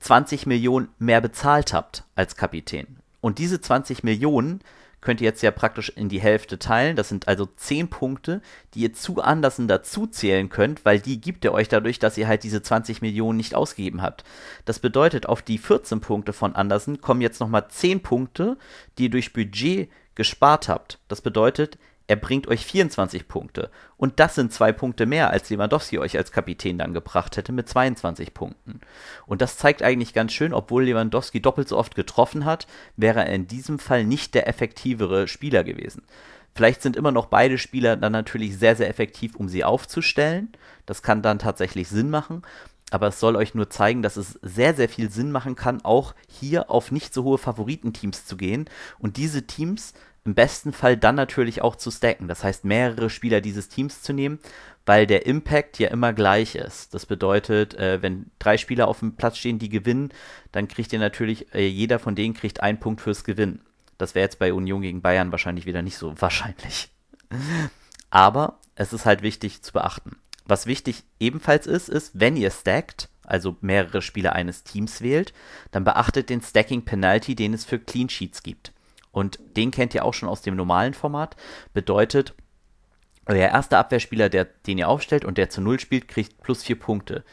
20 0.00 0.44
Millionen 0.44 0.88
mehr 0.98 1.22
bezahlt 1.22 1.72
habt 1.72 2.04
als 2.16 2.36
Kapitän. 2.36 2.98
Und 3.22 3.38
diese 3.38 3.62
20 3.62 4.04
Millionen 4.04 4.60
könnt 5.00 5.22
ihr 5.22 5.24
jetzt 5.24 5.42
ja 5.42 5.50
praktisch 5.50 5.88
in 5.88 6.10
die 6.10 6.20
Hälfte 6.20 6.58
teilen. 6.58 6.96
Das 6.96 7.08
sind 7.08 7.28
also 7.28 7.46
10 7.46 7.88
Punkte, 7.88 8.42
die 8.74 8.80
ihr 8.80 8.92
zu 8.92 9.22
Andersen 9.22 9.68
dazu 9.68 10.06
zählen 10.06 10.50
könnt, 10.50 10.84
weil 10.84 11.00
die 11.00 11.18
gibt 11.18 11.46
er 11.46 11.54
euch 11.54 11.68
dadurch, 11.68 11.98
dass 11.98 12.18
ihr 12.18 12.28
halt 12.28 12.42
diese 12.42 12.60
20 12.60 13.00
Millionen 13.00 13.38
nicht 13.38 13.54
ausgegeben 13.54 14.02
habt. 14.02 14.22
Das 14.66 14.80
bedeutet, 14.80 15.24
auf 15.24 15.40
die 15.40 15.56
14 15.56 16.02
Punkte 16.02 16.34
von 16.34 16.54
Andersen 16.54 17.00
kommen 17.00 17.22
jetzt 17.22 17.40
nochmal 17.40 17.68
10 17.70 18.02
Punkte, 18.02 18.58
die 18.98 19.04
ihr 19.04 19.10
durch 19.10 19.32
Budget 19.32 19.88
gespart 20.14 20.68
habt. 20.68 20.98
Das 21.08 21.22
bedeutet, 21.22 21.78
er 22.08 22.16
bringt 22.16 22.48
euch 22.48 22.64
24 22.64 23.28
Punkte. 23.28 23.70
Und 23.98 24.18
das 24.18 24.34
sind 24.34 24.52
zwei 24.52 24.72
Punkte 24.72 25.04
mehr, 25.04 25.30
als 25.30 25.50
Lewandowski 25.50 25.98
euch 25.98 26.16
als 26.16 26.32
Kapitän 26.32 26.78
dann 26.78 26.94
gebracht 26.94 27.36
hätte 27.36 27.52
mit 27.52 27.68
22 27.68 28.32
Punkten. 28.32 28.80
Und 29.26 29.42
das 29.42 29.58
zeigt 29.58 29.82
eigentlich 29.82 30.14
ganz 30.14 30.32
schön, 30.32 30.54
obwohl 30.54 30.84
Lewandowski 30.84 31.40
doppelt 31.40 31.68
so 31.68 31.76
oft 31.76 31.94
getroffen 31.94 32.46
hat, 32.46 32.66
wäre 32.96 33.26
er 33.26 33.34
in 33.34 33.46
diesem 33.46 33.78
Fall 33.78 34.04
nicht 34.04 34.34
der 34.34 34.48
effektivere 34.48 35.28
Spieler 35.28 35.64
gewesen. 35.64 36.02
Vielleicht 36.54 36.80
sind 36.82 36.96
immer 36.96 37.12
noch 37.12 37.26
beide 37.26 37.58
Spieler 37.58 37.96
dann 37.96 38.12
natürlich 38.12 38.58
sehr, 38.58 38.74
sehr 38.74 38.88
effektiv, 38.88 39.36
um 39.36 39.48
sie 39.48 39.62
aufzustellen. 39.62 40.50
Das 40.86 41.02
kann 41.02 41.20
dann 41.20 41.38
tatsächlich 41.38 41.88
Sinn 41.88 42.08
machen. 42.08 42.42
Aber 42.90 43.08
es 43.08 43.20
soll 43.20 43.36
euch 43.36 43.54
nur 43.54 43.68
zeigen, 43.68 44.02
dass 44.02 44.16
es 44.16 44.38
sehr, 44.40 44.74
sehr 44.74 44.88
viel 44.88 45.10
Sinn 45.10 45.30
machen 45.30 45.56
kann, 45.56 45.84
auch 45.84 46.14
hier 46.26 46.70
auf 46.70 46.90
nicht 46.90 47.12
so 47.12 47.22
hohe 47.24 47.36
Favoritenteams 47.36 48.24
zu 48.24 48.38
gehen 48.38 48.64
und 48.98 49.18
diese 49.18 49.46
Teams 49.46 49.92
im 50.28 50.34
besten 50.34 50.74
Fall 50.74 50.98
dann 50.98 51.14
natürlich 51.14 51.62
auch 51.62 51.74
zu 51.74 51.90
stacken. 51.90 52.28
Das 52.28 52.44
heißt, 52.44 52.66
mehrere 52.66 53.08
Spieler 53.08 53.40
dieses 53.40 53.70
Teams 53.70 54.02
zu 54.02 54.12
nehmen, 54.12 54.38
weil 54.84 55.06
der 55.06 55.24
Impact 55.24 55.78
ja 55.78 55.88
immer 55.88 56.12
gleich 56.12 56.54
ist. 56.54 56.92
Das 56.92 57.06
bedeutet, 57.06 57.72
äh, 57.74 58.02
wenn 58.02 58.30
drei 58.38 58.58
Spieler 58.58 58.88
auf 58.88 58.98
dem 58.98 59.16
Platz 59.16 59.38
stehen, 59.38 59.58
die 59.58 59.70
gewinnen, 59.70 60.10
dann 60.52 60.68
kriegt 60.68 60.92
ihr 60.92 60.98
natürlich, 60.98 61.54
äh, 61.54 61.66
jeder 61.66 61.98
von 61.98 62.14
denen 62.14 62.34
kriegt 62.34 62.60
einen 62.62 62.78
Punkt 62.78 63.00
fürs 63.00 63.24
Gewinnen. 63.24 63.62
Das 63.96 64.14
wäre 64.14 64.24
jetzt 64.24 64.38
bei 64.38 64.52
Union 64.52 64.82
gegen 64.82 65.00
Bayern 65.00 65.32
wahrscheinlich 65.32 65.64
wieder 65.64 65.80
nicht 65.80 65.96
so 65.96 66.12
wahrscheinlich. 66.20 66.90
Aber 68.10 68.58
es 68.74 68.92
ist 68.92 69.06
halt 69.06 69.22
wichtig 69.22 69.62
zu 69.62 69.72
beachten. 69.72 70.18
Was 70.44 70.66
wichtig 70.66 71.04
ebenfalls 71.18 71.66
ist, 71.66 71.88
ist, 71.88 72.20
wenn 72.20 72.36
ihr 72.36 72.50
stackt, 72.50 73.08
also 73.22 73.56
mehrere 73.62 74.02
Spieler 74.02 74.34
eines 74.34 74.62
Teams 74.62 75.00
wählt, 75.00 75.32
dann 75.70 75.84
beachtet 75.84 76.28
den 76.28 76.42
Stacking 76.42 76.84
Penalty, 76.84 77.34
den 77.34 77.54
es 77.54 77.64
für 77.64 77.78
Clean 77.78 78.10
Sheets 78.10 78.42
gibt. 78.42 78.72
Und 79.18 79.40
den 79.56 79.72
kennt 79.72 79.94
ihr 79.94 80.04
auch 80.04 80.14
schon 80.14 80.28
aus 80.28 80.42
dem 80.42 80.54
normalen 80.54 80.94
Format. 80.94 81.34
Bedeutet, 81.74 82.34
euer 83.26 83.48
erster 83.48 83.78
Abwehrspieler, 83.78 84.28
der, 84.28 84.44
den 84.44 84.78
ihr 84.78 84.88
aufstellt 84.88 85.24
und 85.24 85.38
der 85.38 85.50
zu 85.50 85.60
Null 85.60 85.80
spielt, 85.80 86.06
kriegt 86.06 86.40
plus 86.40 86.62
vier 86.62 86.78
Punkte. 86.78 87.24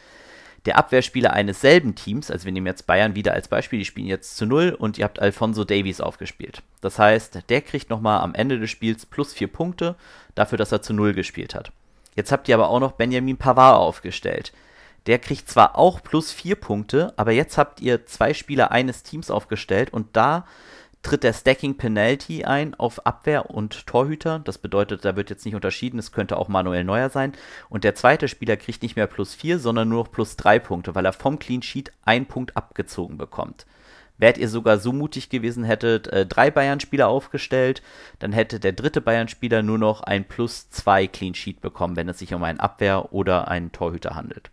Der 0.65 0.79
Abwehrspieler 0.79 1.31
eines 1.31 1.61
selben 1.61 1.93
Teams, 1.93 2.31
also 2.31 2.45
wir 2.45 2.51
nehmen 2.51 2.65
jetzt 2.65 2.87
Bayern 2.87 3.13
wieder 3.13 3.33
als 3.33 3.49
Beispiel, 3.49 3.77
die 3.77 3.85
spielen 3.85 4.07
jetzt 4.07 4.35
zu 4.35 4.47
Null 4.47 4.75
und 4.77 4.97
ihr 4.97 5.03
habt 5.03 5.19
Alfonso 5.19 5.63
Davies 5.63 6.01
aufgespielt. 6.01 6.63
Das 6.81 6.97
heißt, 6.97 7.47
der 7.49 7.61
kriegt 7.61 7.91
nochmal 7.91 8.21
am 8.21 8.33
Ende 8.33 8.59
des 8.59 8.71
Spiels 8.71 9.05
plus 9.05 9.31
vier 9.31 9.47
Punkte 9.47 9.95
dafür, 10.33 10.57
dass 10.57 10.71
er 10.71 10.81
zu 10.81 10.91
Null 10.91 11.13
gespielt 11.13 11.53
hat. 11.53 11.71
Jetzt 12.15 12.31
habt 12.31 12.49
ihr 12.49 12.55
aber 12.55 12.69
auch 12.69 12.79
noch 12.79 12.93
Benjamin 12.93 13.37
Pavard 13.37 13.77
aufgestellt. 13.77 14.53
Der 15.05 15.19
kriegt 15.19 15.47
zwar 15.47 15.77
auch 15.77 16.01
plus 16.01 16.31
vier 16.31 16.55
Punkte, 16.55 17.13
aber 17.15 17.31
jetzt 17.31 17.59
habt 17.59 17.79
ihr 17.79 18.07
zwei 18.07 18.33
Spieler 18.33 18.71
eines 18.71 19.03
Teams 19.03 19.29
aufgestellt 19.29 19.93
und 19.93 20.17
da 20.17 20.47
tritt 21.05 21.24
der 21.24 21.33
Stacking 21.33 21.77
Penalty 21.77 22.45
ein 22.45 22.74
auf 22.74 23.05
Abwehr 23.05 23.51
und 23.51 23.85
Torhüter. 23.85 24.39
Das 24.39 24.57
bedeutet, 24.57 25.05
da 25.05 25.15
wird 25.15 25.29
jetzt 25.29 25.45
nicht 25.45 25.53
unterschieden, 25.53 26.00
es 26.00 26.12
könnte 26.12 26.35
auch 26.35 26.47
Manuel 26.47 26.83
Neuer 26.83 27.12
sein. 27.12 27.33
Und 27.69 27.83
der 27.83 27.93
zweite 27.93 28.27
Spieler 28.27 28.57
kriegt 28.57 28.81
nicht 28.81 28.95
mehr 28.95 29.05
plus 29.05 29.35
4, 29.35 29.59
sondern 29.59 29.88
nur 29.88 30.05
noch 30.05 30.12
plus 30.12 30.35
3 30.35 30.57
Punkte, 30.57 30.95
weil 30.95 31.05
er 31.05 31.13
vom 31.13 31.38
Clean 31.38 31.62
Sheet 31.62 31.91
einen 32.05 32.25
Punkt 32.25 32.57
abgezogen 32.57 33.19
bekommt. 33.19 33.67
Wärt 34.17 34.39
ihr 34.39 34.50
sogar 34.50 34.79
so 34.79 34.93
mutig 34.93 35.29
gewesen, 35.29 35.63
hättet 35.63 36.07
äh, 36.07 36.25
drei 36.25 36.50
Bayern-Spieler 36.50 37.07
aufgestellt, 37.07 37.83
dann 38.17 38.31
hätte 38.31 38.59
der 38.59 38.71
dritte 38.71 39.01
Bayern-Spieler 39.01 39.62
nur 39.62 39.77
noch 39.77 40.01
ein 40.01 40.27
plus 40.27 40.71
2 40.71 41.05
Clean 41.05 41.35
Sheet 41.35 41.62
bekommen, 41.62 41.97
wenn 41.97 42.09
es 42.09 42.17
sich 42.17 42.33
um 42.33 42.43
einen 42.43 42.59
Abwehr- 42.59 43.13
oder 43.13 43.47
einen 43.47 43.71
Torhüter 43.71 44.15
handelt. 44.15 44.50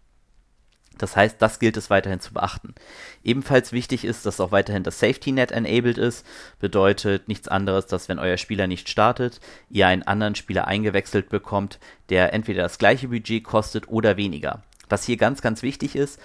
Das 1.02 1.16
heißt, 1.16 1.42
das 1.42 1.58
gilt 1.58 1.76
es 1.76 1.90
weiterhin 1.90 2.20
zu 2.20 2.32
beachten. 2.32 2.76
Ebenfalls 3.24 3.72
wichtig 3.72 4.04
ist, 4.04 4.24
dass 4.24 4.38
auch 4.38 4.52
weiterhin 4.52 4.84
das 4.84 5.00
Safety 5.00 5.32
Net 5.32 5.50
enabled 5.50 5.98
ist. 5.98 6.24
Bedeutet 6.60 7.26
nichts 7.26 7.48
anderes, 7.48 7.86
dass 7.86 8.08
wenn 8.08 8.20
euer 8.20 8.36
Spieler 8.36 8.68
nicht 8.68 8.88
startet, 8.88 9.40
ihr 9.68 9.88
einen 9.88 10.04
anderen 10.04 10.36
Spieler 10.36 10.68
eingewechselt 10.68 11.28
bekommt, 11.28 11.80
der 12.08 12.32
entweder 12.32 12.62
das 12.62 12.78
gleiche 12.78 13.08
Budget 13.08 13.42
kostet 13.42 13.88
oder 13.88 14.16
weniger. 14.16 14.62
Was 14.88 15.02
hier 15.02 15.16
ganz, 15.16 15.42
ganz 15.42 15.64
wichtig 15.64 15.96
ist, 15.96 16.20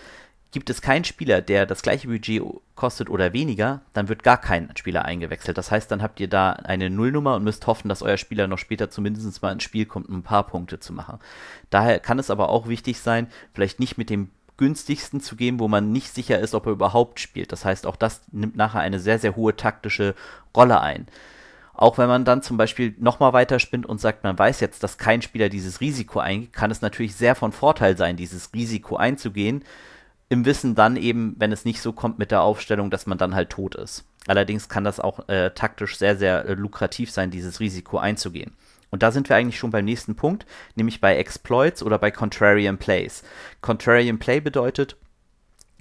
gibt 0.52 0.70
es 0.70 0.84
keinen 0.84 1.06
Spieler, 1.06 1.42
der 1.42 1.66
das 1.66 1.82
gleiche 1.82 2.08
Budget 2.08 2.44
kostet 2.76 3.10
oder 3.10 3.34
weniger, 3.34 3.82
dann 3.94 4.10
wird 4.10 4.22
gar 4.22 4.38
kein 4.38 4.70
Spieler 4.78 5.06
eingewechselt. 5.06 5.58
Das 5.58 5.72
heißt, 5.72 5.90
dann 5.90 6.04
habt 6.04 6.20
ihr 6.20 6.28
da 6.28 6.52
eine 6.52 6.92
Nullnummer 6.92 7.36
und 7.36 7.44
müsst 7.44 7.66
hoffen, 7.66 7.90
dass 7.90 8.04
euer 8.04 8.18
Spieler 8.18 8.46
noch 8.48 8.60
später 8.60 8.92
zumindest 8.92 9.42
mal 9.42 9.52
ins 9.52 9.64
Spiel 9.64 9.88
kommt, 9.88 10.08
um 10.08 10.20
ein 10.20 10.24
paar 10.24 10.46
Punkte 10.46 10.80
zu 10.80 10.94
machen. 10.94 11.18
Daher 11.72 12.00
kann 12.00 12.20
es 12.20 12.30
aber 12.30 12.50
auch 12.50 12.68
wichtig 12.68 13.00
sein, 13.00 13.28
vielleicht 13.54 13.80
nicht 13.80 13.98
mit 13.98 14.12
dem 14.12 14.30
günstigsten 14.58 15.22
zu 15.22 15.36
gehen, 15.36 15.60
wo 15.60 15.68
man 15.68 15.92
nicht 15.92 16.14
sicher 16.14 16.40
ist, 16.40 16.54
ob 16.54 16.66
er 16.66 16.74
überhaupt 16.74 17.20
spielt. 17.20 17.52
Das 17.52 17.64
heißt, 17.64 17.86
auch 17.86 17.96
das 17.96 18.22
nimmt 18.32 18.56
nachher 18.56 18.82
eine 18.82 19.00
sehr, 19.00 19.20
sehr 19.20 19.36
hohe 19.36 19.56
taktische 19.56 20.16
Rolle 20.56 20.82
ein. 20.82 21.08
Auch 21.74 22.00
wenn 22.00 22.08
man 22.08 22.26
dann 22.26 22.42
zum 22.42 22.58
Beispiel 22.58 22.96
nochmal 22.98 23.34
weiterspinnt 23.34 23.86
und 23.86 24.02
sagt, 24.02 24.24
man 24.24 24.38
weiß 24.38 24.62
jetzt, 24.62 24.82
dass 24.82 24.98
kein 24.98 25.22
Spieler 25.22 25.48
dieses 25.48 25.80
Risiko 25.80 26.20
eingeht, 26.20 26.52
kann 26.52 26.72
es 26.72 26.82
natürlich 26.82 27.16
sehr 27.16 27.36
von 27.36 27.52
Vorteil 27.52 27.96
sein, 27.96 28.18
dieses 28.18 28.52
Risiko 28.56 28.98
einzugehen, 28.98 29.64
im 30.28 30.44
Wissen 30.46 30.74
dann 30.74 30.98
eben, 30.98 31.36
wenn 31.38 31.52
es 31.52 31.66
nicht 31.66 31.82
so 31.82 31.94
kommt 31.94 32.18
mit 32.18 32.32
der 32.32 32.42
Aufstellung, 32.42 32.90
dass 32.90 33.06
man 33.06 33.20
dann 33.20 33.36
halt 33.36 33.52
tot 33.52 33.76
ist. 33.76 34.06
Allerdings 34.26 34.70
kann 34.70 34.84
das 34.84 35.00
auch 35.00 35.30
äh, 35.30 35.52
taktisch 35.52 35.98
sehr, 35.98 36.18
sehr 36.18 36.46
äh, 36.46 36.54
lukrativ 36.56 37.12
sein, 37.12 37.32
dieses 37.32 37.60
Risiko 37.60 38.00
einzugehen. 38.00 38.54
Und 38.90 39.04
da 39.04 39.12
sind 39.12 39.30
wir 39.30 39.36
eigentlich 39.36 39.60
schon 39.60 39.72
beim 39.72 39.86
nächsten 39.86 40.16
Punkt, 40.16 40.46
nämlich 40.76 41.02
bei 41.02 41.18
Exploits 41.18 41.84
oder 41.84 42.00
bei 42.00 42.12
Contrarian 42.12 42.78
Plays. 42.78 43.24
Contrarian 43.62 44.20
Play 44.20 44.40
bedeutet, 44.40 44.96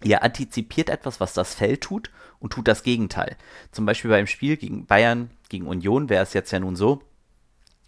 ihr 0.02 0.22
antizipiert 0.22 0.90
etwas, 0.90 1.20
was 1.20 1.32
das 1.32 1.54
Feld 1.54 1.82
tut 1.82 2.10
und 2.40 2.52
tut 2.52 2.68
das 2.68 2.82
Gegenteil. 2.82 3.36
Zum 3.72 3.86
Beispiel 3.86 4.10
beim 4.10 4.26
Spiel 4.26 4.56
gegen 4.56 4.86
Bayern, 4.86 5.30
gegen 5.48 5.66
Union 5.66 6.08
wäre 6.08 6.22
es 6.22 6.32
jetzt 6.32 6.50
ja 6.50 6.58
nun 6.58 6.76
so, 6.76 7.02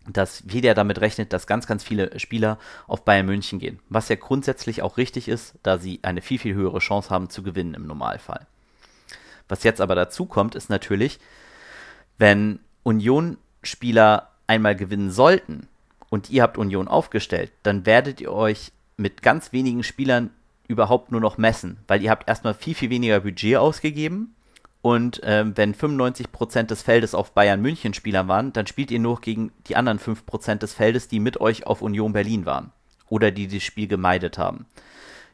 dass 0.07 0.43
jeder 0.49 0.75
damit 0.75 1.01
rechnet, 1.01 1.33
dass 1.33 1.47
ganz, 1.47 1.67
ganz 1.67 1.85
viele 1.85 2.19
Spieler 2.19 2.59
auf 2.87 3.05
Bayern 3.05 3.27
München 3.27 3.59
gehen. 3.59 3.81
Was 3.89 4.09
ja 4.09 4.17
grundsätzlich 4.17 4.83
auch 4.83 4.97
richtig 4.97 5.29
ist, 5.29 5.55
da 5.63 5.79
sie 5.79 6.01
eine 6.03 6.23
viel, 6.23 6.39
viel 6.39 6.55
höhere 6.55 6.79
Chance 6.79 7.11
haben 7.11 7.29
zu 7.29 7.43
gewinnen 7.43 7.75
im 7.75 7.87
Normalfall. 7.87 8.47
Was 9.49 9.65
jetzt 9.65 9.81
aber 9.81 9.95
dazu 9.95 10.27
kommt, 10.27 10.55
ist 10.55 10.71
natürlich, 10.71 11.19
wenn 12.17 12.61
Union-Spieler 12.83 14.31
einmal 14.49 14.75
gewinnen 14.75 15.13
sollten 15.13 15.69
und 16.11 16.31
ihr 16.31 16.43
habt 16.43 16.59
Union 16.59 16.89
aufgestellt, 16.89 17.53
dann 17.63 17.87
werdet 17.87 18.21
ihr 18.21 18.33
euch 18.33 18.73
mit 18.97 19.23
ganz 19.23 19.53
wenigen 19.53 19.85
Spielern 19.85 20.31
überhaupt 20.67 21.13
nur 21.13 21.21
noch 21.21 21.39
messen, 21.39 21.79
weil 21.87 22.03
ihr 22.03 22.11
habt 22.11 22.29
erstmal 22.29 22.55
viel, 22.55 22.75
viel 22.75 22.91
weniger 22.91 23.21
Budget 23.21 23.57
ausgegeben 23.57 24.35
und 24.83 25.21
ähm, 25.25 25.57
wenn 25.57 25.75
95% 25.75 26.65
des 26.65 26.83
Feldes 26.83 27.15
auf 27.15 27.33
Bayern 27.33 27.61
München 27.61 27.95
Spieler 27.95 28.29
waren, 28.29 28.53
dann 28.53 28.67
spielt 28.67 28.91
ihr 28.91 29.01
nur 29.01 29.21
gegen 29.21 29.53
die 29.67 29.77
anderen 29.77 29.99
5% 29.99 30.57
des 30.57 30.73
Feldes, 30.73 31.09
die 31.09 31.21
mit 31.21 31.41
euch 31.41 31.67
auf 31.67 31.83
Union 31.83 32.13
Berlin 32.13 32.47
waren 32.47 32.73
oder 33.09 33.31
die 33.31 33.49
das 33.49 33.63
Spiel 33.63 33.89
gemeidet 33.89 34.39
haben. 34.39 34.67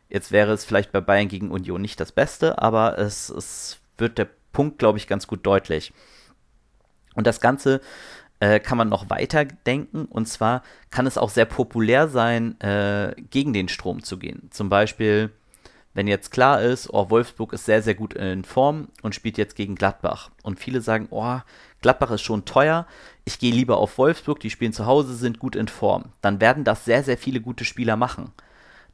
Jetzt 0.08 0.32
wäre 0.32 0.52
es 0.52 0.64
vielleicht 0.64 0.92
bei 0.92 1.00
Bayern 1.00 1.28
gegen 1.28 1.50
Union 1.50 1.82
nicht 1.82 2.00
das 2.00 2.12
Beste, 2.12 2.60
aber 2.60 2.98
es, 2.98 3.28
es 3.30 3.78
wird 3.98 4.18
der 4.18 4.28
Punkt, 4.52 4.78
glaube 4.78 4.98
ich, 4.98 5.06
ganz 5.06 5.26
gut 5.26 5.44
deutlich. 5.44 5.92
Und 7.14 7.26
das 7.26 7.40
Ganze 7.40 7.80
äh, 8.44 8.60
kann 8.60 8.76
man 8.76 8.90
noch 8.90 9.08
weiter 9.08 9.44
denken. 9.44 10.04
Und 10.04 10.28
zwar 10.28 10.62
kann 10.90 11.06
es 11.06 11.16
auch 11.16 11.30
sehr 11.30 11.46
populär 11.46 12.08
sein, 12.08 12.60
äh, 12.60 13.14
gegen 13.30 13.54
den 13.54 13.68
Strom 13.68 14.02
zu 14.02 14.18
gehen. 14.18 14.48
Zum 14.50 14.68
Beispiel, 14.68 15.30
wenn 15.94 16.06
jetzt 16.06 16.30
klar 16.30 16.60
ist, 16.60 16.92
oh, 16.92 17.08
Wolfsburg 17.08 17.54
ist 17.54 17.64
sehr, 17.64 17.82
sehr 17.82 17.94
gut 17.94 18.12
in 18.12 18.44
Form 18.44 18.88
und 19.02 19.14
spielt 19.14 19.38
jetzt 19.38 19.56
gegen 19.56 19.76
Gladbach. 19.76 20.30
Und 20.42 20.60
viele 20.60 20.82
sagen, 20.82 21.08
oh, 21.10 21.38
Gladbach 21.80 22.10
ist 22.10 22.22
schon 22.22 22.44
teuer, 22.44 22.86
ich 23.24 23.38
gehe 23.38 23.52
lieber 23.52 23.78
auf 23.78 23.96
Wolfsburg, 23.96 24.40
die 24.40 24.50
spielen 24.50 24.72
zu 24.74 24.84
Hause, 24.84 25.14
sind 25.14 25.38
gut 25.38 25.56
in 25.56 25.68
Form. 25.68 26.06
Dann 26.20 26.40
werden 26.40 26.64
das 26.64 26.84
sehr, 26.84 27.02
sehr 27.02 27.16
viele 27.16 27.40
gute 27.40 27.64
Spieler 27.64 27.96
machen. 27.96 28.32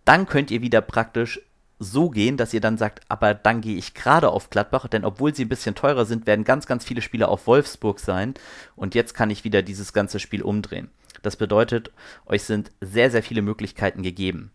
Dann 0.05 0.27
könnt 0.27 0.53
ihr 0.53 0.63
wieder 0.63 0.81
praktisch 0.81 1.41
so 1.81 2.11
gehen, 2.11 2.37
dass 2.37 2.53
ihr 2.53 2.61
dann 2.61 2.77
sagt, 2.77 3.01
aber 3.09 3.33
dann 3.33 3.63
gehe 3.63 3.77
ich 3.77 3.95
gerade 3.95 4.29
auf 4.29 4.51
Gladbach, 4.51 4.87
denn 4.87 5.05
obwohl 5.05 5.35
sie 5.35 5.47
ein 5.47 5.49
bisschen 5.49 5.75
teurer 5.75 6.05
sind, 6.05 6.27
werden 6.27 6.45
ganz, 6.45 6.67
ganz 6.67 6.85
viele 6.85 7.01
Spieler 7.01 7.31
auf 7.31 7.47
Wolfsburg 7.47 7.99
sein 7.99 8.35
und 8.77 8.95
jetzt 8.95 9.15
kann 9.15 9.31
ich 9.31 9.45
wieder 9.45 9.63
dieses 9.63 9.95
ganze 9.95 10.21
Spiel 10.21 10.43
umdrehen. 10.43 10.91
Das 11.23 11.37
bedeutet, 11.37 11.91
euch 12.27 12.45
sind 12.45 12.71
sehr, 12.83 13.11
sehr 13.11 13.23
viele 13.23 13.43
Möglichkeiten 13.43 14.03
gegeben. 14.03 14.53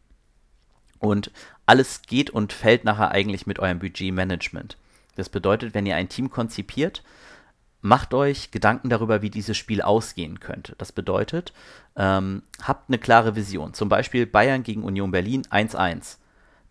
Und 1.00 1.32
alles 1.66 2.04
geht 2.04 2.30
und 2.30 2.54
fällt 2.54 2.86
nachher 2.86 3.12
eigentlich 3.12 3.48
mit 3.48 3.60
eurem 3.60 3.80
Budgetmanagement. 3.80 4.78
Das 5.16 5.30
bedeutet, 5.30 5.74
wenn 5.74 5.86
ihr 5.86 5.96
ein 5.96 6.10
Team 6.10 6.30
konzipiert, 6.30 7.04
macht 7.82 8.14
euch 8.14 8.52
Gedanken 8.52 8.90
darüber, 8.90 9.22
wie 9.22 9.30
dieses 9.30 9.58
Spiel 9.58 9.82
ausgehen 9.82 10.40
könnte. 10.40 10.76
Das 10.78 10.92
bedeutet, 10.92 11.54
ähm, 11.96 12.44
habt 12.62 12.90
eine 12.90 13.00
klare 13.00 13.36
Vision. 13.36 13.74
Zum 13.74 13.90
Beispiel 13.90 14.26
Bayern 14.26 14.64
gegen 14.64 14.84
Union 14.84 15.12
Berlin 15.12 15.44
1-1 15.44 16.18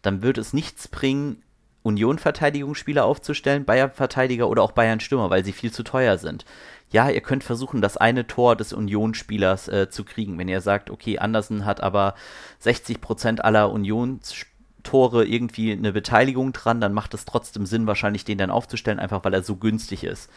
dann 0.05 0.23
wird 0.23 0.39
es 0.39 0.53
nichts 0.53 0.89
bringen, 0.89 1.43
Union-Verteidigungsspieler 1.83 3.05
aufzustellen, 3.05 3.65
Bayern-Verteidiger 3.65 4.49
oder 4.49 4.63
auch 4.63 4.73
Bayern-Stürmer, 4.73 5.31
weil 5.31 5.45
sie 5.45 5.53
viel 5.53 5.71
zu 5.73 5.83
teuer 5.83 6.19
sind. 6.19 6.45
Ja, 6.91 7.11
ihr 7.11 7.21
könnt 7.21 7.45
versuchen, 7.45 7.83
das 7.83 7.97
eine 7.97 8.27
Tor 8.27 8.57
des 8.57 8.73
Union-Spielers 8.73 9.69
äh, 9.69 9.91
zu 9.91 10.05
kriegen. 10.05 10.39
Wenn 10.39 10.49
ihr 10.49 10.61
sagt, 10.61 10.91
okay, 10.91 11.19
Andersen 11.19 11.65
hat 11.65 11.83
aber 11.83 12.15
60% 12.63 13.41
aller 13.41 13.71
Union-Tore 13.71 15.25
irgendwie 15.25 15.73
eine 15.73 15.93
Beteiligung 15.93 16.53
dran, 16.53 16.81
dann 16.81 16.93
macht 16.93 17.13
es 17.15 17.25
trotzdem 17.25 17.67
Sinn, 17.67 17.87
wahrscheinlich 17.87 18.25
den 18.25 18.39
dann 18.39 18.51
aufzustellen, 18.51 18.99
einfach 18.99 19.25
weil 19.25 19.35
er 19.35 19.43
so 19.43 19.57
günstig 19.57 20.05
ist. 20.05 20.31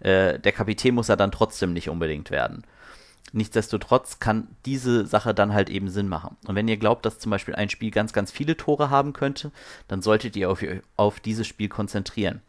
Äh, 0.00 0.38
der 0.38 0.52
Kapitän 0.52 0.94
muss 0.94 1.08
er 1.08 1.16
dann 1.16 1.32
trotzdem 1.32 1.72
nicht 1.72 1.88
unbedingt 1.88 2.30
werden. 2.30 2.64
Nichtsdestotrotz 3.32 4.18
kann 4.18 4.48
diese 4.66 5.06
Sache 5.06 5.34
dann 5.34 5.54
halt 5.54 5.70
eben 5.70 5.88
Sinn 5.88 6.08
machen. 6.08 6.36
Und 6.46 6.54
wenn 6.54 6.68
ihr 6.68 6.76
glaubt, 6.76 7.06
dass 7.06 7.18
zum 7.18 7.30
Beispiel 7.30 7.54
ein 7.54 7.70
Spiel 7.70 7.90
ganz, 7.90 8.12
ganz 8.12 8.30
viele 8.30 8.56
Tore 8.56 8.90
haben 8.90 9.12
könnte, 9.12 9.50
dann 9.88 10.02
solltet 10.02 10.36
ihr 10.36 10.50
auf, 10.50 10.62
auf 10.96 11.20
dieses 11.20 11.46
Spiel 11.46 11.68
konzentrieren. 11.68 12.42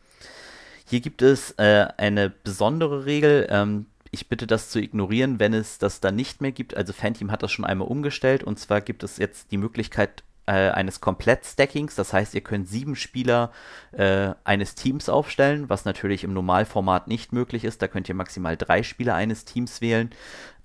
Hier 0.86 1.00
gibt 1.00 1.22
es 1.22 1.52
äh, 1.52 1.88
eine 1.98 2.30
besondere 2.30 3.06
Regel. 3.06 3.48
Ähm, 3.50 3.86
ich 4.12 4.28
bitte 4.28 4.46
das 4.46 4.70
zu 4.70 4.80
ignorieren, 4.80 5.40
wenn 5.40 5.54
es 5.54 5.80
das 5.80 6.02
dann 6.02 6.16
nicht 6.16 6.42
mehr 6.42 6.52
gibt. 6.52 6.75
Also 6.75 6.94
Fanteam 6.94 7.32
hat 7.32 7.42
das 7.42 7.52
schon 7.52 7.66
einmal 7.66 7.88
umgestellt 7.88 8.44
und 8.44 8.60
zwar 8.60 8.82
gibt 8.82 9.04
es 9.04 9.18
jetzt 9.18 9.52
die 9.52 9.58
Möglichkeit 9.58 10.24
äh, 10.46 10.70
eines 10.70 11.02
Komplett-Stackings. 11.02 11.96
Das 11.96 12.13
heißt, 12.13 12.36
ihr 12.36 12.42
könnt 12.42 12.68
sieben 12.68 12.96
Spieler 12.96 13.52
äh, 13.92 14.34
eines 14.44 14.75
Teams 14.75 15.10
aufstellen, 15.10 15.70
was 15.70 15.86
natürlich 15.86 16.24
im 16.24 16.34
Normalformat 16.34 17.08
nicht 17.08 17.34
möglich 17.34 17.63
ist. 17.63 17.82
Da 17.82 17.88
könnt 17.88 18.10
ihr 18.10 18.16
maximal 18.16 18.58
drei 18.58 18.84
Spieler 18.84 19.16
eines 19.16 19.46
Teams 19.46 19.82
wählen. 19.82 20.12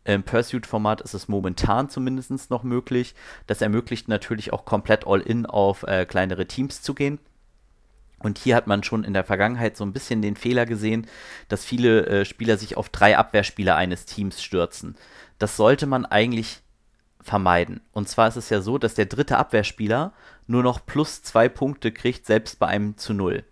Im 0.08 0.22
Pursuit-Format 0.22 1.02
ist 1.02 1.12
es 1.12 1.28
momentan 1.28 1.90
zumindest 1.90 2.50
noch 2.50 2.62
möglich. 2.62 3.14
Das 3.46 3.60
ermöglicht 3.60 4.08
natürlich 4.08 4.54
auch 4.54 4.64
komplett 4.64 5.06
all-in 5.06 5.44
auf 5.44 5.82
äh, 5.82 6.06
kleinere 6.06 6.46
Teams 6.46 6.80
zu 6.80 6.94
gehen. 6.94 7.18
Und 8.20 8.38
hier 8.38 8.56
hat 8.56 8.66
man 8.66 8.82
schon 8.82 9.04
in 9.04 9.12
der 9.12 9.24
Vergangenheit 9.24 9.76
so 9.76 9.84
ein 9.84 9.92
bisschen 9.92 10.22
den 10.22 10.34
Fehler 10.34 10.64
gesehen, 10.64 11.06
dass 11.48 11.62
viele 11.62 12.06
äh, 12.06 12.24
Spieler 12.24 12.56
sich 12.56 12.78
auf 12.78 12.88
drei 12.88 13.18
Abwehrspieler 13.18 13.76
eines 13.76 14.06
Teams 14.06 14.42
stürzen. 14.42 14.96
Das 15.38 15.58
sollte 15.58 15.84
man 15.84 16.06
eigentlich 16.06 16.62
vermeiden. 17.20 17.82
Und 17.92 18.08
zwar 18.08 18.28
ist 18.28 18.36
es 18.36 18.48
ja 18.48 18.62
so, 18.62 18.78
dass 18.78 18.94
der 18.94 19.06
dritte 19.06 19.36
Abwehrspieler 19.36 20.14
nur 20.46 20.62
noch 20.62 20.86
plus 20.86 21.22
zwei 21.22 21.50
Punkte 21.50 21.92
kriegt, 21.92 22.24
selbst 22.24 22.58
bei 22.58 22.68
einem 22.68 22.96
zu 22.96 23.12
null. 23.12 23.44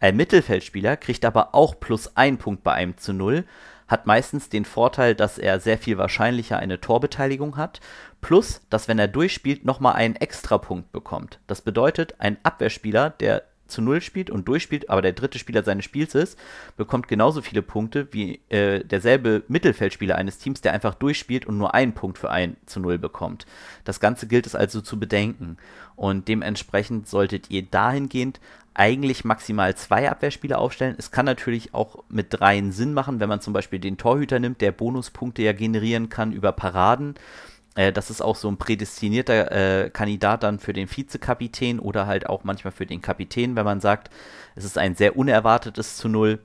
Ein 0.00 0.16
Mittelfeldspieler 0.16 0.96
kriegt 0.96 1.26
aber 1.26 1.54
auch 1.54 1.78
plus 1.78 2.16
ein 2.16 2.38
Punkt 2.38 2.64
bei 2.64 2.72
einem 2.72 2.96
zu 2.96 3.12
null, 3.12 3.44
hat 3.88 4.06
meistens 4.06 4.48
den 4.48 4.64
Vorteil, 4.64 5.14
dass 5.14 5.38
er 5.38 5.60
sehr 5.60 5.78
viel 5.78 5.98
wahrscheinlicher 5.98 6.58
eine 6.58 6.80
Torbeteiligung 6.80 7.56
hat, 7.56 7.80
plus, 8.20 8.60
dass 8.70 8.86
wenn 8.86 8.98
er 8.98 9.08
durchspielt, 9.08 9.64
nochmal 9.64 9.94
einen 9.94 10.16
Extrapunkt 10.16 10.92
bekommt. 10.92 11.40
Das 11.46 11.62
bedeutet, 11.62 12.14
ein 12.18 12.36
Abwehrspieler, 12.42 13.10
der 13.10 13.42
zu 13.68 13.82
Null 13.82 14.00
spielt 14.00 14.30
und 14.30 14.48
durchspielt, 14.48 14.90
aber 14.90 15.02
der 15.02 15.12
dritte 15.12 15.38
Spieler 15.38 15.62
seines 15.62 15.84
Spiels 15.84 16.14
ist, 16.14 16.38
bekommt 16.76 17.08
genauso 17.08 17.42
viele 17.42 17.62
Punkte 17.62 18.08
wie 18.12 18.40
äh, 18.48 18.84
derselbe 18.84 19.44
Mittelfeldspieler 19.48 20.16
eines 20.16 20.38
Teams, 20.38 20.60
der 20.60 20.72
einfach 20.72 20.94
durchspielt 20.94 21.46
und 21.46 21.58
nur 21.58 21.74
einen 21.74 21.92
Punkt 21.92 22.18
für 22.18 22.30
ein 22.30 22.56
zu 22.66 22.80
Null 22.80 22.98
bekommt. 22.98 23.46
Das 23.84 24.00
Ganze 24.00 24.26
gilt 24.26 24.46
es 24.46 24.54
also 24.54 24.80
zu 24.80 24.98
bedenken. 24.98 25.56
Und 25.96 26.28
dementsprechend 26.28 27.08
solltet 27.08 27.50
ihr 27.50 27.62
dahingehend 27.62 28.40
eigentlich 28.78 29.24
maximal 29.24 29.74
zwei 29.74 30.08
Abwehrspieler 30.08 30.58
aufstellen. 30.58 30.94
Es 30.96 31.10
kann 31.10 31.26
natürlich 31.26 31.74
auch 31.74 32.04
mit 32.08 32.28
dreien 32.30 32.70
Sinn 32.70 32.94
machen, 32.94 33.18
wenn 33.18 33.28
man 33.28 33.40
zum 33.40 33.52
Beispiel 33.52 33.80
den 33.80 33.98
Torhüter 33.98 34.38
nimmt, 34.38 34.60
der 34.60 34.70
Bonuspunkte 34.70 35.42
ja 35.42 35.52
generieren 35.52 36.08
kann 36.08 36.32
über 36.32 36.52
Paraden. 36.52 37.14
Äh, 37.74 37.92
das 37.92 38.10
ist 38.10 38.20
auch 38.22 38.36
so 38.36 38.48
ein 38.48 38.56
prädestinierter 38.58 39.84
äh, 39.86 39.90
Kandidat 39.90 40.42
dann 40.42 40.58
für 40.58 40.72
den 40.72 40.88
Vizekapitän 40.90 41.78
oder 41.80 42.06
halt 42.06 42.28
auch 42.28 42.44
manchmal 42.44 42.72
für 42.72 42.86
den 42.86 43.02
Kapitän, 43.02 43.56
wenn 43.56 43.64
man 43.64 43.80
sagt, 43.80 44.10
es 44.56 44.64
ist 44.64 44.78
ein 44.78 44.94
sehr 44.94 45.16
unerwartetes 45.16 45.96
zu 45.96 46.08
Null. 46.08 46.40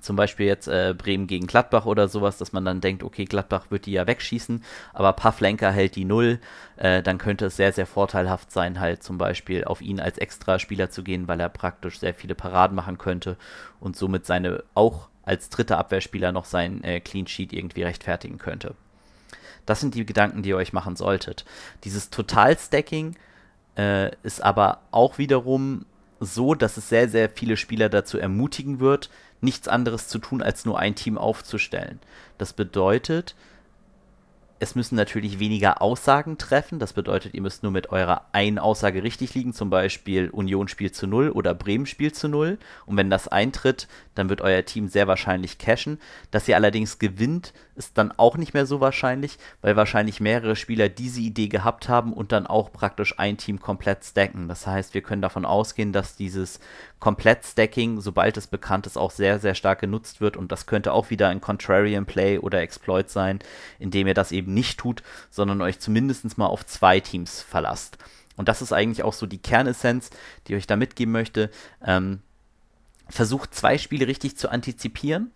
zum 0.00 0.14
Beispiel 0.16 0.46
jetzt 0.46 0.68
äh, 0.68 0.94
Bremen 0.96 1.26
gegen 1.26 1.46
Gladbach 1.48 1.84
oder 1.86 2.06
sowas, 2.08 2.38
dass 2.38 2.52
man 2.52 2.64
dann 2.64 2.80
denkt, 2.80 3.02
okay, 3.02 3.24
Gladbach 3.24 3.66
wird 3.70 3.86
die 3.86 3.92
ja 3.92 4.06
wegschießen, 4.06 4.62
aber 4.92 5.12
Pavlenka 5.14 5.70
hält 5.70 5.96
die 5.96 6.04
Null, 6.04 6.38
äh, 6.76 7.02
dann 7.02 7.18
könnte 7.18 7.46
es 7.46 7.56
sehr, 7.56 7.72
sehr 7.72 7.86
vorteilhaft 7.86 8.52
sein, 8.52 8.78
halt 8.78 9.02
zum 9.02 9.18
Beispiel 9.18 9.64
auf 9.64 9.80
ihn 9.82 9.98
als 10.00 10.18
Extraspieler 10.18 10.90
zu 10.90 11.02
gehen, 11.02 11.26
weil 11.28 11.40
er 11.40 11.48
praktisch 11.48 11.98
sehr 11.98 12.14
viele 12.14 12.34
Paraden 12.36 12.76
machen 12.76 12.98
könnte 12.98 13.36
und 13.80 13.96
somit 13.96 14.26
seine 14.26 14.62
auch 14.74 15.08
als 15.24 15.48
dritter 15.50 15.78
Abwehrspieler 15.78 16.30
noch 16.30 16.44
sein 16.44 16.84
äh, 16.84 17.00
Clean 17.00 17.26
Sheet 17.26 17.52
irgendwie 17.52 17.82
rechtfertigen 17.82 18.38
könnte. 18.38 18.74
Das 19.66 19.80
sind 19.80 19.94
die 19.94 20.06
Gedanken, 20.06 20.42
die 20.42 20.50
ihr 20.50 20.56
euch 20.56 20.72
machen 20.72 20.96
solltet. 20.96 21.44
Dieses 21.84 22.10
Total-Stacking 22.10 23.16
äh, 23.76 24.10
ist 24.22 24.42
aber 24.42 24.80
auch 24.90 25.18
wiederum 25.18 25.84
so, 26.20 26.54
dass 26.54 26.76
es 26.76 26.88
sehr, 26.88 27.08
sehr 27.08 27.28
viele 27.28 27.56
Spieler 27.56 27.88
dazu 27.88 28.18
ermutigen 28.18 28.80
wird, 28.80 29.10
nichts 29.40 29.68
anderes 29.68 30.08
zu 30.08 30.18
tun, 30.18 30.42
als 30.42 30.64
nur 30.64 30.78
ein 30.78 30.94
Team 30.94 31.18
aufzustellen. 31.18 32.00
Das 32.38 32.52
bedeutet, 32.52 33.34
es 34.58 34.74
müssen 34.74 34.96
natürlich 34.96 35.38
weniger 35.38 35.82
Aussagen 35.82 36.38
treffen. 36.38 36.78
Das 36.78 36.92
bedeutet, 36.92 37.34
ihr 37.34 37.42
müsst 37.42 37.62
nur 37.62 37.72
mit 37.72 37.90
eurer 37.90 38.26
einen 38.32 38.58
Aussage 38.58 39.02
richtig 39.02 39.34
liegen, 39.34 39.52
zum 39.52 39.70
Beispiel 39.70 40.30
Union 40.30 40.68
spielt 40.68 40.94
zu 40.94 41.06
null 41.06 41.30
oder 41.30 41.54
Bremen 41.54 41.86
spielt 41.86 42.16
zu 42.16 42.28
null. 42.28 42.58
Und 42.86 42.96
wenn 42.96 43.10
das 43.10 43.28
eintritt, 43.28 43.88
dann 44.14 44.28
wird 44.28 44.40
euer 44.40 44.64
Team 44.64 44.88
sehr 44.88 45.06
wahrscheinlich 45.06 45.58
cashen. 45.58 45.98
Dass 46.30 46.48
ihr 46.48 46.56
allerdings 46.56 46.98
gewinnt, 46.98 47.52
ist 47.74 47.98
dann 47.98 48.12
auch 48.16 48.36
nicht 48.36 48.54
mehr 48.54 48.66
so 48.66 48.80
wahrscheinlich, 48.80 49.38
weil 49.60 49.76
wahrscheinlich 49.76 50.20
mehrere 50.20 50.56
Spieler 50.56 50.88
diese 50.88 51.20
Idee 51.20 51.48
gehabt 51.48 51.88
haben 51.88 52.12
und 52.12 52.32
dann 52.32 52.46
auch 52.46 52.72
praktisch 52.72 53.18
ein 53.18 53.36
Team 53.36 53.60
komplett 53.60 54.04
stacken. 54.04 54.48
Das 54.48 54.66
heißt, 54.66 54.94
wir 54.94 55.02
können 55.02 55.22
davon 55.22 55.44
ausgehen, 55.44 55.92
dass 55.92 56.16
dieses 56.16 56.60
Komplett-Stacking, 56.98 58.00
sobald 58.00 58.36
es 58.38 58.46
bekannt 58.46 58.86
ist, 58.86 58.96
auch 58.96 59.10
sehr, 59.10 59.38
sehr 59.38 59.54
stark 59.54 59.80
genutzt 59.80 60.20
wird. 60.20 60.36
Und 60.36 60.50
das 60.50 60.66
könnte 60.66 60.92
auch 60.92 61.10
wieder 61.10 61.28
ein 61.28 61.42
Contrarian 61.42 62.06
Play 62.06 62.38
oder 62.38 62.60
Exploit 62.60 63.10
sein, 63.10 63.40
indem 63.78 64.06
ihr 64.06 64.14
das 64.14 64.32
eben 64.32 64.45
nicht 64.46 64.78
tut, 64.78 65.02
sondern 65.30 65.60
euch 65.62 65.78
zumindest 65.78 66.38
mal 66.38 66.46
auf 66.46 66.64
zwei 66.66 67.00
Teams 67.00 67.42
verlasst. 67.42 67.98
Und 68.36 68.48
das 68.48 68.62
ist 68.62 68.72
eigentlich 68.72 69.02
auch 69.02 69.14
so 69.14 69.26
die 69.26 69.38
Kernessenz, 69.38 70.10
die 70.46 70.52
ich 70.52 70.58
euch 70.58 70.66
da 70.66 70.76
mitgeben 70.76 71.12
möchte. 71.12 71.50
Ähm, 71.84 72.20
versucht 73.08 73.54
zwei 73.54 73.78
Spiele 73.78 74.06
richtig 74.06 74.36
zu 74.36 74.50
antizipieren 74.50 75.30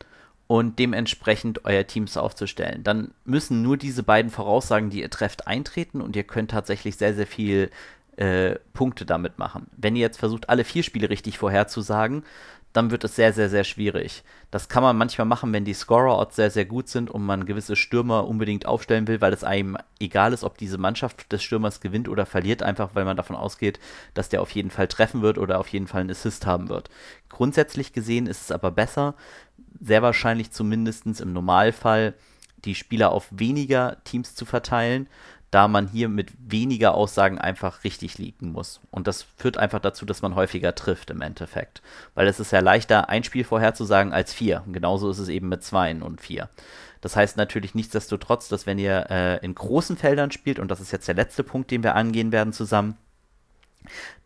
und 0.46 0.78
dementsprechend 0.78 1.64
euer 1.64 1.86
Teams 1.86 2.16
aufzustellen. 2.16 2.82
Dann 2.82 3.12
müssen 3.24 3.62
nur 3.62 3.76
diese 3.76 4.02
beiden 4.02 4.30
Voraussagen, 4.30 4.90
die 4.90 5.00
ihr 5.00 5.10
trefft, 5.10 5.46
eintreten 5.46 6.00
und 6.00 6.16
ihr 6.16 6.24
könnt 6.24 6.50
tatsächlich 6.50 6.96
sehr, 6.96 7.14
sehr 7.14 7.26
viel 7.26 7.70
äh, 8.16 8.56
Punkte 8.72 9.06
damit 9.06 9.38
machen. 9.38 9.68
Wenn 9.76 9.94
ihr 9.94 10.02
jetzt 10.02 10.18
versucht, 10.18 10.48
alle 10.48 10.64
vier 10.64 10.82
Spiele 10.82 11.08
richtig 11.08 11.38
vorherzusagen, 11.38 12.24
dann 12.72 12.90
wird 12.90 13.02
es 13.02 13.16
sehr, 13.16 13.32
sehr, 13.32 13.50
sehr 13.50 13.64
schwierig. 13.64 14.22
Das 14.50 14.68
kann 14.68 14.82
man 14.82 14.96
manchmal 14.96 15.26
machen, 15.26 15.52
wenn 15.52 15.64
die 15.64 15.74
Scorer-Odds 15.74 16.36
sehr, 16.36 16.50
sehr 16.50 16.64
gut 16.64 16.88
sind 16.88 17.10
und 17.10 17.24
man 17.24 17.46
gewisse 17.46 17.74
Stürmer 17.74 18.28
unbedingt 18.28 18.66
aufstellen 18.66 19.08
will, 19.08 19.20
weil 19.20 19.32
es 19.32 19.42
einem 19.42 19.76
egal 19.98 20.32
ist, 20.32 20.44
ob 20.44 20.56
diese 20.56 20.78
Mannschaft 20.78 21.32
des 21.32 21.42
Stürmers 21.42 21.80
gewinnt 21.80 22.08
oder 22.08 22.26
verliert, 22.26 22.62
einfach 22.62 22.90
weil 22.94 23.04
man 23.04 23.16
davon 23.16 23.36
ausgeht, 23.36 23.80
dass 24.14 24.28
der 24.28 24.40
auf 24.40 24.50
jeden 24.52 24.70
Fall 24.70 24.86
treffen 24.86 25.22
wird 25.22 25.38
oder 25.38 25.58
auf 25.58 25.68
jeden 25.68 25.88
Fall 25.88 26.02
einen 26.02 26.10
Assist 26.10 26.46
haben 26.46 26.68
wird. 26.68 26.90
Grundsätzlich 27.28 27.92
gesehen 27.92 28.26
ist 28.26 28.42
es 28.42 28.52
aber 28.52 28.70
besser, 28.70 29.14
sehr 29.80 30.02
wahrscheinlich 30.02 30.52
zumindest 30.52 31.06
im 31.20 31.32
Normalfall, 31.32 32.14
die 32.64 32.74
Spieler 32.74 33.12
auf 33.12 33.26
weniger 33.30 33.96
Teams 34.04 34.34
zu 34.34 34.44
verteilen, 34.44 35.08
da 35.50 35.66
man 35.66 35.88
hier 35.88 36.08
mit 36.08 36.32
weniger 36.38 36.94
Aussagen 36.94 37.38
einfach 37.38 37.82
richtig 37.84 38.18
liegen 38.18 38.52
muss. 38.52 38.80
Und 38.90 39.06
das 39.06 39.26
führt 39.36 39.56
einfach 39.56 39.80
dazu, 39.80 40.06
dass 40.06 40.22
man 40.22 40.34
häufiger 40.36 40.74
trifft 40.74 41.10
im 41.10 41.22
Endeffekt. 41.22 41.82
Weil 42.14 42.28
es 42.28 42.38
ist 42.38 42.52
ja 42.52 42.60
leichter, 42.60 43.08
ein 43.08 43.24
Spiel 43.24 43.44
vorherzusagen 43.44 44.12
als 44.12 44.32
vier. 44.32 44.62
Und 44.66 44.72
genauso 44.72 45.10
ist 45.10 45.18
es 45.18 45.28
eben 45.28 45.48
mit 45.48 45.64
zweien 45.64 46.02
und 46.02 46.20
vier. 46.20 46.48
Das 47.00 47.16
heißt 47.16 47.36
natürlich 47.36 47.74
nichtsdestotrotz, 47.74 48.48
dass 48.48 48.66
wenn 48.66 48.78
ihr 48.78 49.06
äh, 49.10 49.44
in 49.44 49.54
großen 49.54 49.96
Feldern 49.96 50.30
spielt, 50.30 50.58
und 50.58 50.70
das 50.70 50.80
ist 50.80 50.92
jetzt 50.92 51.08
der 51.08 51.14
letzte 51.14 51.42
Punkt, 51.42 51.70
den 51.70 51.82
wir 51.82 51.96
angehen 51.96 52.30
werden 52.30 52.52
zusammen, 52.52 52.96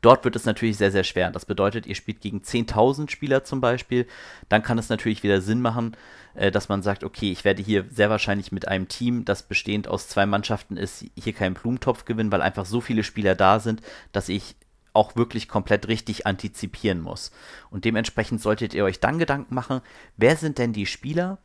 Dort 0.00 0.25
wird 0.25 0.37
es 0.37 0.44
natürlich 0.44 0.76
sehr, 0.76 0.90
sehr 0.90 1.04
schwer. 1.04 1.30
Das 1.30 1.46
bedeutet, 1.46 1.87
ihr 1.87 1.94
spielt 1.94 2.20
gegen 2.20 2.40
10.000 2.40 3.11
Spieler 3.11 3.44
zum 3.44 3.61
Beispiel. 3.61 4.06
Dann 4.49 4.62
kann 4.62 4.78
es 4.78 4.88
natürlich 4.88 5.23
wieder 5.23 5.40
Sinn 5.40 5.61
machen, 5.61 5.96
äh, 6.34 6.50
dass 6.50 6.68
man 6.68 6.82
sagt, 6.82 7.04
okay, 7.04 7.30
ich 7.32 7.44
werde 7.44 7.62
hier 7.62 7.87
sehr 7.90 8.11
wahrscheinlich 8.11 8.52
mit 8.52 8.68
einem 8.68 8.88
Team, 8.88 9.25
das 9.25 9.44
bestehend 9.44 9.88
aus 9.88 10.08
zwei 10.08 10.26
Mannschaften 10.26 10.76
ist, 10.76 11.04
hier 11.16 11.32
keinen 11.32 11.54
Blumentopf 11.54 12.04
gewinnen, 12.04 12.32
weil 12.32 12.42
einfach 12.42 12.66
so 12.66 12.80
viele 12.80 13.04
Spieler 13.04 13.34
da 13.34 13.60
sind, 13.60 13.80
dass 14.12 14.28
ich 14.28 14.56
auch 14.93 15.17
wirklich 15.17 15.49
komplett 15.49 15.88
richtig 15.88 16.26
antizipieren 16.26 17.00
muss. 17.00 17.32
Und 17.71 17.84
dementsprechend 17.84 18.40
solltet 18.40 18.75
ihr 18.75 18.84
euch 18.84 19.00
dann 19.00 19.19
Gedanken 19.19 19.54
machen, 19.54 19.80
wer 20.17 20.36
sind 20.36 20.58
denn 20.58 20.73
die 20.73 20.86
Spieler, 20.86 21.38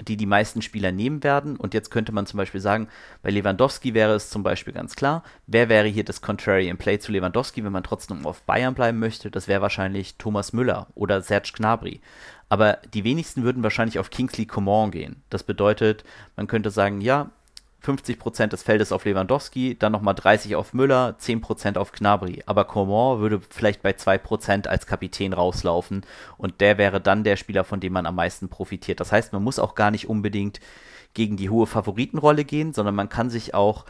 die 0.00 0.26
meisten 0.26 0.60
Spieler 0.62 0.92
nehmen 0.92 1.22
werden. 1.22 1.56
Und 1.56 1.74
jetzt 1.74 1.90
könnte 1.90 2.12
man 2.12 2.26
zum 2.26 2.38
Beispiel 2.38 2.60
sagen, 2.60 2.88
bei 3.22 3.30
Lewandowski 3.30 3.94
wäre 3.94 4.14
es 4.14 4.30
zum 4.30 4.42
Beispiel 4.42 4.72
ganz 4.72 4.96
klar, 4.96 5.22
wer 5.46 5.68
wäre 5.68 5.86
hier 5.86 6.04
das 6.04 6.20
Contrarian 6.20 6.76
Play 6.76 6.98
zu 6.98 7.12
Lewandowski, 7.12 7.64
wenn 7.64 7.72
man 7.72 7.84
trotzdem 7.84 8.26
auf 8.26 8.42
Bayern 8.42 8.74
bleiben 8.74 8.98
möchte? 8.98 9.30
Das 9.30 9.46
wäre 9.48 9.62
wahrscheinlich 9.62 10.16
Thomas 10.16 10.52
Müller 10.52 10.88
oder 10.94 11.22
Serge 11.22 11.52
Gnabry. 11.54 12.00
Aber 12.48 12.78
die 12.92 13.04
wenigsten 13.04 13.44
würden 13.44 13.62
wahrscheinlich 13.62 13.98
auf 13.98 14.10
Kingsley 14.10 14.46
Coman 14.46 14.90
gehen. 14.90 15.22
Das 15.30 15.42
bedeutet, 15.42 16.04
man 16.36 16.46
könnte 16.46 16.70
sagen, 16.70 17.00
ja, 17.00 17.30
50% 17.84 18.48
des 18.48 18.62
Feldes 18.62 18.92
auf 18.92 19.04
Lewandowski, 19.04 19.76
dann 19.78 19.92
nochmal 19.92 20.14
30 20.14 20.56
auf 20.56 20.72
Müller, 20.72 21.16
10% 21.20 21.76
auf 21.76 21.92
Gnabry. 21.92 22.42
Aber 22.46 22.64
Coman 22.64 23.20
würde 23.20 23.40
vielleicht 23.50 23.82
bei 23.82 23.90
2% 23.90 24.66
als 24.66 24.86
Kapitän 24.86 25.32
rauslaufen 25.32 26.06
und 26.38 26.60
der 26.60 26.78
wäre 26.78 27.00
dann 27.00 27.24
der 27.24 27.36
Spieler, 27.36 27.64
von 27.64 27.80
dem 27.80 27.92
man 27.92 28.06
am 28.06 28.14
meisten 28.14 28.48
profitiert. 28.48 29.00
Das 29.00 29.12
heißt, 29.12 29.32
man 29.32 29.42
muss 29.42 29.58
auch 29.58 29.74
gar 29.74 29.90
nicht 29.90 30.08
unbedingt 30.08 30.60
gegen 31.12 31.36
die 31.36 31.50
hohe 31.50 31.66
Favoritenrolle 31.66 32.44
gehen, 32.44 32.72
sondern 32.72 32.94
man 32.94 33.08
kann 33.08 33.30
sich 33.30 33.54
auch 33.54 33.84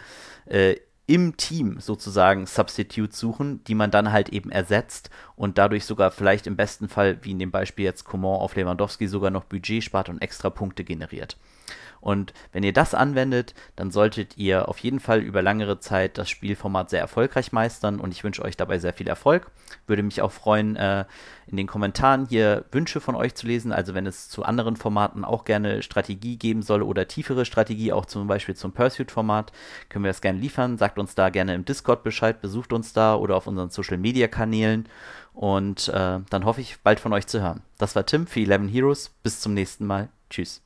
äh, 0.47 0.77
im 1.07 1.37
Team 1.37 1.81
sozusagen 1.81 2.47
Substitutes 2.47 3.19
suchen, 3.19 3.63
die 3.65 3.75
man 3.75 3.91
dann 3.91 4.11
halt 4.11 4.31
eben 4.31 4.51
ersetzt 4.51 5.11
und 5.37 5.59
dadurch 5.59 5.85
sogar 5.85 6.11
vielleicht 6.11 6.47
im 6.47 6.57
besten 6.57 6.89
Fall, 6.89 7.19
wie 7.23 7.33
in 7.33 7.39
dem 7.39 7.51
Beispiel 7.51 7.85
jetzt 7.85 8.05
Coman 8.05 8.41
auf 8.41 8.57
Lewandowski, 8.57 9.07
sogar 9.07 9.31
noch 9.31 9.45
Budget 9.45 9.85
spart 9.85 10.09
und 10.09 10.23
extra 10.23 10.49
Punkte 10.51 10.85
generiert. 10.85 11.37
Und 12.05 12.35
wenn 12.53 12.63
ihr 12.65 12.75
das 12.75 12.93
anwendet, 12.93 13.55
dann 13.77 13.91
solltet 13.91 14.37
ihr 14.37 14.69
auf 14.69 14.79
jeden 14.81 15.01
Fall 15.01 15.21
über 15.21 15.41
langere 15.41 15.81
Zeit 15.81 16.19
das 16.19 16.29
Spielformat 16.29 16.91
sehr 16.91 17.01
erfolgreich 17.01 17.51
meistern 17.51 17.99
und 17.99 18.13
ich 18.13 18.23
wünsche 18.23 18.43
euch 18.43 18.59
dabei 18.59 18.79
sehr 18.79 18.93
viel 18.93 19.09
Erfolg. 19.09 19.51
Würde 19.87 20.03
mich 20.03 20.21
auch 20.21 20.31
freuen, 20.31 20.77
äh, 20.77 21.07
in 21.47 21.57
den 21.57 21.67
Kommentaren 21.67 22.27
hier 22.27 22.67
Wünsche 22.73 23.01
von 23.01 23.15
euch 23.15 23.35
zu 23.35 23.47
lesen. 23.47 23.73
Also 23.73 23.95
wenn 23.95 24.05
es 24.05 24.29
zu 24.29 24.45
anderen 24.45 24.77
Formaten 24.77 25.25
auch 25.25 25.45
gerne 25.45 25.83
Strategie 25.83 26.37
geben 26.37 26.61
soll 26.61 26.83
oder 26.83 27.09
tiefere 27.09 27.47
Strategie, 27.47 27.91
auch 27.93 28.05
zum 28.05 28.27
Beispiel 28.27 28.55
zum 28.55 28.73
Pursuit-Format, 28.73 29.53
können 29.89 30.05
wir 30.05 30.11
das 30.11 30.21
gerne 30.21 30.39
liefern. 30.39 30.77
Sagt 30.77 30.94
uns 30.99 31.15
da 31.15 31.31
gerne 31.31 31.55
im 31.55 31.65
Discord 31.65 32.03
Bescheid, 32.03 32.41
besucht 32.41 32.73
uns 32.73 32.93
da 32.93 33.15
oder 33.15 33.37
auf 33.37 33.47
unseren 33.47 33.71
Social-Media-Kanälen. 33.71 34.89
Und 35.33 35.89
äh, 35.89 36.21
dann 36.31 36.45
hoffe 36.45 36.61
ich, 36.61 36.81
bald 36.83 37.01
von 37.01 37.13
euch 37.13 37.27
zu 37.27 37.43
hören. 37.43 37.63
Das 37.79 37.97
war 37.97 38.07
Tim 38.07 38.27
für 38.27 38.41
11 38.41 38.73
Heroes. 38.73 39.11
Bis 39.23 39.41
zum 39.41 39.55
nächsten 39.55 39.87
Mal. 39.87 40.09
Tschüss. 40.31 40.64